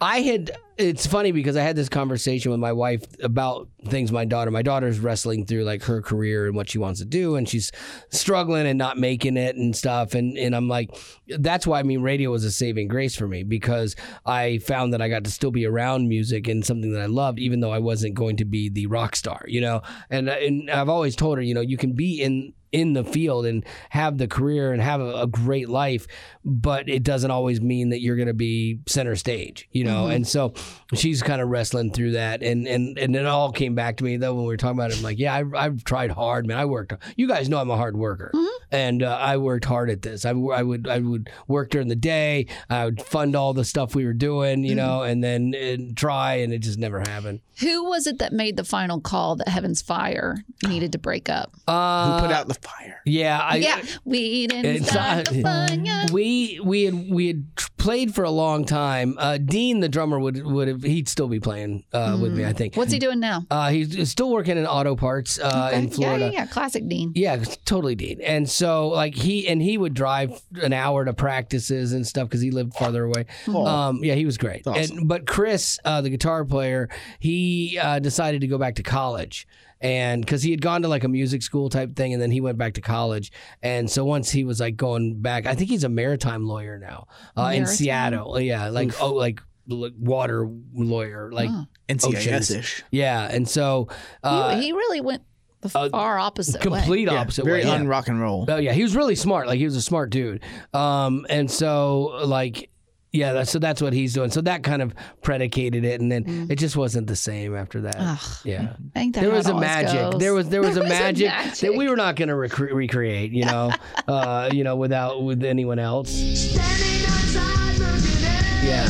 I 0.01 0.21
had, 0.21 0.53
it's 0.77 1.07
funny 1.07 1.33
because 1.33 1.57
I 1.57 1.63
had 1.63 1.77
this 1.77 1.89
conversation 1.89 2.51
with 2.51 2.61
my 2.61 2.73
wife 2.73 3.05
about 3.23 3.69
things 3.87 4.11
my 4.11 4.25
daughter, 4.25 4.51
my 4.51 4.63
daughter's 4.63 4.99
wrestling 4.99 5.47
through 5.47 5.65
like 5.65 5.83
her 5.85 6.01
career 6.01 6.47
and 6.47 6.57
what 6.57 6.71
she 6.71 6.79
wants 6.79 7.01
to 7.01 7.07
do. 7.07 7.37
And 7.37 7.49
she's 7.49 7.71
struggling 8.11 8.67
and 8.67 8.79
not 8.79 8.99
making 8.99 9.37
it 9.37 9.57
and 9.57 9.77
stuff. 9.77 10.15
And, 10.15 10.39
and 10.39 10.55
I'm 10.57 10.69
like, 10.69 10.91
that's 11.29 11.67
why 11.67 11.81
I 11.81 11.83
mean, 11.83 12.03
radio 12.03 12.31
was 12.31 12.45
a 12.45 12.51
saving 12.53 12.89
grace 12.89 13.15
for 13.15 13.29
me 13.29 13.43
because 13.43 13.95
I 14.25 14.59
found 14.59 14.93
that 14.93 15.03
I 15.03 15.09
got 15.09 15.25
to 15.25 15.31
still 15.31 15.51
be 15.51 15.67
around 15.67 16.09
music 16.09 16.49
and 16.49 16.65
something 16.65 16.93
that 16.93 17.03
I 17.03 17.07
loved, 17.07 17.39
even 17.39 17.61
though 17.61 17.73
I 17.73 17.79
wasn't 17.79 18.15
going 18.15 18.37
to 18.39 18.45
be 18.45 18.69
the 18.69 18.87
rock 18.87 19.17
star, 19.17 19.45
you 19.47 19.61
know? 19.61 19.83
And, 20.09 20.29
and 20.29 20.71
I've 20.71 20.89
always 20.89 21.15
told 21.15 21.39
her, 21.39 21.43
you 21.43 21.55
know, 21.55 21.61
you 21.61 21.77
can 21.77 21.93
be 21.93 22.23
in, 22.23 22.55
in 22.73 22.93
the 22.93 23.05
field 23.05 23.47
and 23.47 23.65
have 23.91 24.19
the 24.19 24.29
career 24.29 24.73
and 24.73 24.81
have 24.83 25.01
a, 25.01 25.23
a 25.23 25.27
great 25.27 25.69
life, 25.69 26.07
but 26.45 26.89
it 26.89 27.03
doesn't 27.03 27.31
always 27.31 27.61
mean 27.61 27.91
that 27.91 28.01
you're 28.01 28.17
going 28.17 28.29
to 28.29 28.35
be 28.35 28.81
center 28.87 29.17
stage, 29.17 29.69
you 29.73 29.85
know. 29.85 30.07
And 30.07 30.27
so 30.27 30.55
she's 30.95 31.23
kind 31.23 31.41
of 31.41 31.49
wrestling 31.49 31.93
through 31.93 32.13
that, 32.13 32.43
and 32.43 32.67
and 32.67 32.99
and 32.99 33.17
it 33.17 33.27
all 33.27 33.53
came 33.53 33.75
back 33.75 33.97
to 33.99 34.05
me 34.05 34.17
though 34.17 34.35
when 34.35 34.45
we 34.45 34.49
were 34.49 34.57
talking 34.57 34.79
about 34.79 34.91
it. 34.93 34.99
I'm 34.99 35.03
like, 35.03 35.19
yeah, 35.19 35.35
I, 35.35 35.45
I've 35.65 35.85
tried 35.85 36.11
hard, 36.13 36.47
man. 36.47 36.59
I 36.59 36.65
worked. 36.65 36.93
You 37.17 37.29
guys 37.29 37.49
know 37.49 37.59
I'm 37.59 37.71
a 37.71 37.77
hard 37.77 37.97
worker, 37.97 38.33
and 38.71 39.03
uh, 39.03 39.17
I 39.21 39.37
worked 39.37 39.65
hard 39.65 39.91
at 39.91 40.03
this. 40.03 40.25
I, 40.25 40.31
I 40.31 40.63
would 40.63 40.89
I 40.89 41.01
would 41.01 41.31
work 41.49 41.71
during 41.71 41.89
the 41.89 41.97
day. 41.97 42.47
I 42.69 42.85
would 42.85 43.03
fund 43.03 43.35
all 43.37 43.53
the 43.53 43.65
stuff 43.65 43.95
we 43.95 44.05
were 44.05 44.13
doing, 44.13 44.65
you 44.65 44.75
know, 44.75 45.03
and 45.03 45.23
then 45.23 45.55
and 45.55 45.97
try, 45.97 46.35
and 46.37 46.53
it 46.53 46.61
just 46.61 46.79
never 46.79 47.01
happened. 47.01 47.41
Who 47.61 47.85
was 47.85 48.07
it 48.07 48.19
that 48.21 48.33
made 48.33 48.57
the 48.57 48.65
final 48.65 49.01
call 49.01 49.37
that 49.37 49.49
Heaven's 49.49 49.83
Fire 49.83 50.45
needed 50.67 50.93
to 50.93 50.99
break 50.99 51.29
up? 51.29 51.55
Uh, 51.69 52.15
Who 52.21 52.27
put 52.27 52.35
out 52.35 52.49
the 52.49 52.55
fire? 52.63 53.01
yeah, 53.05 53.39
I, 53.39 53.57
yeah, 53.57 53.83
we 54.05 54.47
didn't 54.47 54.77
It's 54.77 54.89
start 54.91 55.27
the 55.29 55.41
not- 55.41 55.71
fire. 55.71 56.07
We 56.13 56.61
we 56.65 56.85
had 56.85 57.11
we 57.11 57.27
had 57.29 57.45
played 57.79 58.15
for 58.15 58.25
a 58.25 58.31
long 58.31 58.65
time. 58.65 59.17
Uh, 59.19 59.39
Dean, 59.39 59.81
the 59.81 59.89
drummer, 59.89 60.19
would 60.19 60.45
would 60.45 60.69
have 60.69 60.83
he'd 60.83 61.09
still 61.09 61.29
be 61.29 61.41
playing 61.41 61.85
uh, 61.93 62.19
with 62.21 62.33
me. 62.33 62.45
I 62.45 62.53
think. 62.53 62.77
What's 62.77 62.93
he 62.93 62.99
doing 62.99 63.21
now? 63.21 63.47
Uh, 63.51 63.71
he's 63.71 64.11
still 64.11 64.31
working 64.31 64.57
in 64.59 64.67
auto 64.67 64.97
parts 64.97 65.39
uh, 65.39 65.71
in 65.73 65.91
Florida. 65.91 66.27
Yeah, 66.27 66.31
yeah, 66.33 66.39
yeah. 66.41 66.47
Classic 66.47 66.87
Dean. 66.89 67.13
Yeah, 67.15 67.43
totally 67.65 67.95
Dean. 67.95 68.21
And 68.21 68.49
so 68.49 68.89
like 68.89 69.15
he 69.15 69.47
and 69.49 69.61
he 69.63 69.79
would 69.79 69.95
drive 69.95 70.41
an 70.63 70.73
hour 70.73 71.05
to 71.05 71.13
practices 71.13 71.93
and 71.93 72.07
stuff 72.07 72.29
because 72.29 72.41
he 72.41 72.51
lived 72.51 72.75
farther 72.75 73.05
away. 73.05 73.27
Um, 73.49 74.03
yeah, 74.03 74.15
he 74.15 74.25
was 74.27 74.39
great. 74.39 74.67
awesome. 74.67 74.99
And 74.99 75.09
but 75.09 75.27
Chris, 75.27 75.79
uh, 75.85 76.01
the 76.01 76.11
guitar 76.11 76.45
player, 76.45 76.89
he 77.19 77.79
uh, 77.81 77.99
decided 77.99 78.41
to 78.43 78.47
go 78.47 78.59
back 78.59 78.75
to 78.77 78.83
college. 78.83 79.47
And 79.81 80.25
because 80.25 80.43
he 80.43 80.51
had 80.51 80.61
gone 80.61 80.83
to 80.83 80.89
like 80.89 81.05
a 81.05 81.09
music 81.09 81.43
school 81.43 81.71
type 81.71 81.97
thing, 81.97 82.13
and 82.13 82.21
then 82.21 82.31
he 82.31 82.41
went 82.41 82.59
back 82.59 82.75
to 82.75 82.81
college. 82.81 83.33
And 83.63 83.91
so 83.91 84.05
once 84.05 84.31
he 84.31 84.45
was 84.45 84.61
like 84.61 84.77
going 84.77 85.21
back, 85.23 85.47
I 85.47 85.55
think 85.55 85.71
he's 85.71 85.85
a 85.85 85.89
maritime 85.89 86.47
lawyer 86.47 86.79
now 86.79 87.07
uh, 87.37 87.53
in 87.55 87.67
Seattle. 87.67 88.39
Yeah, 88.41 88.69
like 88.69 89.01
oh, 89.01 89.15
like 89.15 89.41
like 89.67 89.93
water 89.99 90.49
lawyer, 90.75 91.31
like 91.33 91.49
Huh. 91.49 91.65
NCIS 91.89 92.59
ish. 92.59 92.83
yeah. 92.91 93.29
And 93.31 93.49
so 93.49 93.89
uh, 94.23 94.57
he, 94.57 94.67
he 94.67 94.73
really 94.73 95.01
went 95.01 95.23
the 95.61 95.69
far 95.69 96.19
opposite 96.19 96.57
way. 96.57 96.61
complete 96.81 97.09
opposite 97.09 97.45
Very 97.45 97.61
way. 97.61 97.67
yeah. 97.69 97.75
un 97.75 97.87
rock 97.89 98.09
and 98.09 98.21
roll. 98.21 98.47
Oh 98.49 98.57
yeah, 98.57 98.73
he 98.73 98.83
was 98.83 98.97
really 98.97 99.15
smart. 99.15 99.47
Like 99.47 99.59
he 99.59 99.65
was 99.65 99.77
a 99.77 99.83
smart 99.83 100.11
dude. 100.11 100.43
Um, 100.73 101.27
and 101.29 101.51
so 101.51 102.21
like 102.25 102.71
yeah, 103.13 103.33
that's, 103.33 103.51
so 103.51 103.59
that's 103.59 103.83
what 103.83 103.93
he's 103.93 104.15
doing. 104.15 104.31
So 104.31 104.41
that 104.43 104.63
kind 104.63 104.83
of 104.83 104.95
predicated 105.23 105.85
it, 105.85 106.01
and 106.01 106.11
then 106.13 106.47
it 106.51 106.57
just 106.57 106.77
wasn't 106.77 107.07
the 107.09 107.17
same 107.17 107.57
after 107.57 107.81
that. 107.83 107.97
Ugh. 107.99 108.19
Yeah, 108.45 108.75
Ain't 108.97 109.15
that 109.17 109.23
there 109.23 109.31
was 109.33 109.47
it 109.47 109.51
a 109.51 109.55
always 109.55 109.67
magic. 109.69 110.01
goes? 110.13 110.21
There 110.21 110.35
was 110.35 110.49
there 110.49 110.61
was 110.61 110.77
a 110.77 110.81
There 110.81 110.89
was 110.89 110.91
a 110.93 111.03
magic, 111.03 111.29
magic. 111.29 111.59
that 111.61 111.75
we 111.77 111.89
were 111.89 111.97
not 111.97 112.17
going 112.17 112.29
to 112.29 112.35
recre- 112.35 112.73
recreate. 112.73 113.33
You 113.33 113.45
know, 113.47 113.73
uh, 114.09 114.51
you 114.53 114.63
know, 114.65 114.77
without 114.77 115.23
with 115.23 115.43
anyone 115.45 115.79
else. 115.79 116.11
Standing 116.11 117.05
outside 117.07 117.79
looking 117.79 118.25
at 118.25 118.65
Yeah, 118.65 118.87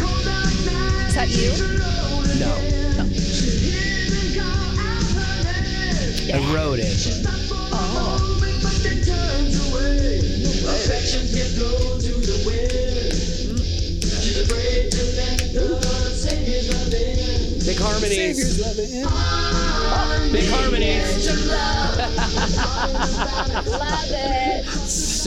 cold 0.00 0.24
dark 0.24 0.54
night. 0.66 1.08
Is 1.08 1.14
that 1.14 1.28
you? 1.28 1.50
no, 2.40 2.54
Hear 2.54 2.92
them 2.94 3.10
call 4.38 4.78
out 4.80 5.44
her 5.44 5.60
name. 5.62 6.34
I 6.34 6.54
wrote 6.54 6.78
it. 6.78 6.86
Stop 6.96 7.34
Big 17.68 17.76
harmonies. 17.78 18.56
Big 20.32 20.48
harmonies. 20.48 21.28
Love 23.68 24.10
it. 24.10 24.57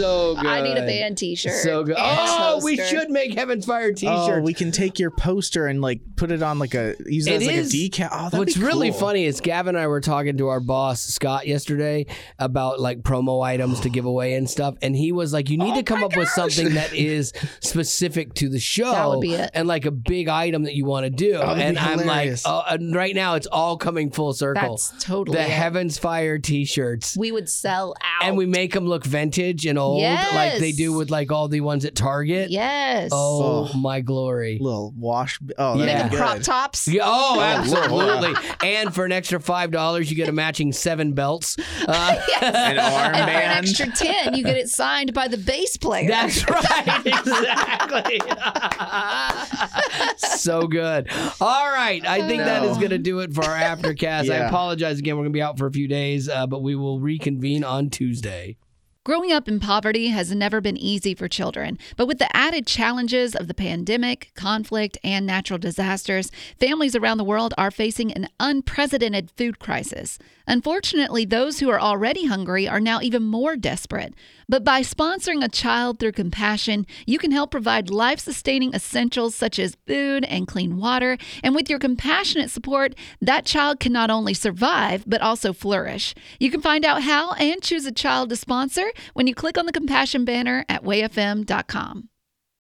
So 0.02 0.36
good. 0.36 0.46
I 0.46 0.62
need 0.62 0.78
a 0.78 0.86
band 0.86 1.18
T-shirt. 1.18 1.54
So 1.64 1.84
good. 1.84 1.96
and 1.98 2.18
Oh, 2.20 2.60
we 2.64 2.78
should 2.78 3.10
make 3.10 3.34
Heaven's 3.36 3.66
Fire 3.66 3.90
oh, 3.92 3.94
T-shirts. 3.94 4.30
Oh, 4.32 4.42
we 4.42 4.54
can 4.54 4.72
take 4.72 5.00
your 5.00 5.12
poster 5.12 5.68
and 5.68 5.82
like 5.82 6.02
put 6.16 6.32
it 6.32 6.42
on 6.42 6.60
like 6.60 6.74
a 6.74 6.96
use 7.06 7.28
it, 7.28 7.34
It 7.34 7.36
as 7.42 7.48
like 7.48 7.56
is- 7.58 7.74
a 7.74 7.78
decal. 7.78 8.10
Oh, 8.12 8.24
that'd 8.26 8.40
What's 8.40 8.58
be 8.58 8.64
really 8.64 8.92
funny 8.92 9.26
is 9.26 9.40
Gavin 9.42 9.76
and 9.76 9.84
I 9.84 9.88
were 9.88 10.02
talking 10.02 10.38
to 10.38 10.48
our 10.50 10.60
boss 10.60 11.02
Scott 11.02 11.48
yesterday 11.48 12.06
about 12.40 12.80
like 12.80 13.02
promo 13.02 13.44
items 13.44 13.80
to 13.82 13.90
give 13.90 14.06
away 14.06 14.34
and 14.34 14.50
stuff, 14.50 14.76
and 14.82 14.96
he 14.96 15.12
was 15.12 15.34
like, 15.34 15.50
"You 15.50 15.58
need 15.58 15.74
oh 15.74 15.76
to 15.78 15.84
come 15.84 16.04
up 16.04 16.16
with 16.16 16.30
something 16.30 16.74
that 16.74 16.94
is 16.94 17.34
specific 17.60 18.34
to 18.36 18.50
the 18.50 18.60
show, 18.60 18.92
That 18.92 19.08
would 19.10 19.22
be 19.22 19.34
it. 19.36 19.52
and 19.54 19.68
like 19.68 19.86
a 19.86 19.92
big 19.92 20.28
item 20.28 20.64
that 20.64 20.74
you 20.76 20.86
want 20.86 21.06
to 21.06 21.10
do." 21.10 21.36
Oh, 21.36 21.48
that'd 21.56 21.64
and 21.64 21.78
I'm 21.80 22.06
like, 22.06 22.34
oh, 22.46 22.64
and 22.70 22.94
right 22.96 23.16
now 23.16 23.36
it's 23.36 23.48
all 23.48 23.78
coming 23.78 24.12
full 24.12 24.34
circle. 24.34 24.62
That's 24.72 24.94
totally 25.04 25.38
the 25.38 25.44
it. 25.44 25.50
Heaven's 25.50 25.98
Fire 25.98 26.38
T-shirts. 26.40 27.16
We 27.18 27.32
would 27.32 27.50
sell 27.50 27.96
out. 28.02 28.24
and 28.24 28.38
we 28.38 28.46
make 28.46 28.74
them 28.74 28.86
look 28.86 29.06
vintage 29.06 29.66
and 29.66 29.78
old, 29.78 29.91
like 29.98 30.60
they 30.60 30.72
do 30.72 30.94
with 30.94 31.10
like 31.10 31.32
all 31.32 31.48
the 31.48 31.62
ones 31.62 31.86
at 31.86 31.96
Target. 31.96 32.50
Yes. 32.52 33.10
Oh, 33.14 33.70
Oh. 33.74 33.78
my 33.78 34.02
glory! 34.02 34.58
little 34.62 34.94
wash. 34.98 35.40
Oh, 35.58 35.78
Yeah. 35.78 35.86
that'd 35.86 36.04
Making 36.04 36.10
be 36.12 36.18
crop 36.18 36.40
tops. 36.42 36.88
Yeah, 36.88 37.02
oh, 37.06 37.36
Oh, 37.38 37.42
absolutely. 37.42 38.34
and 38.64 38.94
for 38.94 39.06
an 39.06 39.12
extra 39.12 39.40
five 39.40 39.72
dollars, 39.72 40.10
you 40.10 40.16
get 40.18 40.30
a 40.30 40.32
matching 40.32 40.72
seven 40.72 41.14
belts. 41.14 41.58
Uh, 41.88 42.16
Yes. 42.28 42.42
An 42.42 42.78
and 42.78 43.32
for 43.32 43.38
an 43.38 43.52
extra 43.58 43.88
ten, 43.92 44.34
you 44.36 44.44
get 44.44 44.58
it 44.58 44.70
signed 44.70 45.14
by 45.14 45.28
the 45.28 45.38
bass 45.38 45.78
player. 45.78 46.08
that's 46.08 46.48
right, 46.50 47.02
exactly. 47.06 48.20
so 50.18 50.68
good. 50.68 51.08
All 51.40 51.72
right, 51.72 52.06
I 52.06 52.28
think 52.28 52.44
that 52.44 52.64
is 52.64 52.78
going 52.78 52.90
to 52.92 52.98
do 52.98 53.20
it 53.20 53.34
for 53.34 53.44
our 53.44 53.56
aftercast. 53.58 54.30
I 54.32 54.38
apologize 54.48 55.00
again. 55.00 55.16
We're 55.16 55.24
going 55.24 55.34
to 55.34 55.38
be 55.38 55.42
out 55.42 55.58
for 55.58 55.68
a 55.68 55.72
few 55.72 55.88
days, 55.88 56.30
uh, 56.30 56.48
but 56.48 56.62
we 56.62 56.76
will 56.76 57.00
reconvene 57.00 57.64
on 57.64 57.90
Tuesday. 57.90 58.58
Growing 59.04 59.32
up 59.32 59.48
in 59.48 59.60
poverty 59.60 60.10
has 60.10 60.32
never 60.32 60.62
been 60.62 60.78
easy 60.78 61.16
for 61.16 61.28
children, 61.28 61.80
but 61.98 62.06
with 62.06 62.20
the 62.20 62.38
added 62.38 62.68
challenges 62.68 63.36
of 63.36 63.48
the 63.48 63.54
pandemic, 63.56 64.30
conflict, 64.36 64.96
and 65.04 65.26
natural 65.26 65.58
disasters, 65.58 66.30
families 66.60 66.96
around 66.96 67.18
the 67.18 67.24
world 67.24 67.52
are 67.58 67.72
facing 67.72 68.14
an 68.14 68.30
unprecedented 68.40 69.32
food 69.32 69.58
crisis. 69.58 70.20
Unfortunately, 70.52 71.24
those 71.24 71.62
who 71.62 71.70
are 71.70 71.80
already 71.80 72.26
hungry 72.26 72.68
are 72.68 72.82
now 72.82 73.00
even 73.02 73.24
more 73.24 73.56
desperate. 73.56 74.14
But 74.50 74.66
by 74.66 74.82
sponsoring 74.82 75.42
a 75.42 75.48
child 75.48 75.98
through 75.98 76.12
compassion, 76.12 76.86
you 77.06 77.18
can 77.20 77.32
help 77.32 77.52
provide 77.52 77.90
life 77.90 78.20
sustaining 78.20 78.74
essentials 78.74 79.34
such 79.34 79.58
as 79.58 79.78
food 79.88 80.26
and 80.26 80.50
clean 80.50 80.76
water. 80.76 81.18
And 81.42 81.56
with 81.56 81.70
your 81.70 81.80
compassionate 81.80 82.50
support, 82.50 82.96
that 83.22 83.46
child 83.46 83.80
can 83.80 83.94
not 83.94 84.10
only 84.10 84.34
survive, 84.34 85.06
but 85.08 85.22
also 85.22 85.54
flourish. 85.54 86.14
You 86.38 86.52
can 86.52 86.62
find 86.62 86.84
out 86.84 87.04
how 87.04 87.32
and 87.36 87.62
choose 87.62 87.86
a 87.86 87.92
child 87.94 88.28
to 88.32 88.36
sponsor 88.36 88.92
when 89.14 89.28
you 89.28 89.34
click 89.34 89.58
on 89.58 89.68
the 89.68 89.72
compassion 89.72 90.26
banner 90.26 90.66
at 90.68 90.84
wayfm.com. 90.84 92.11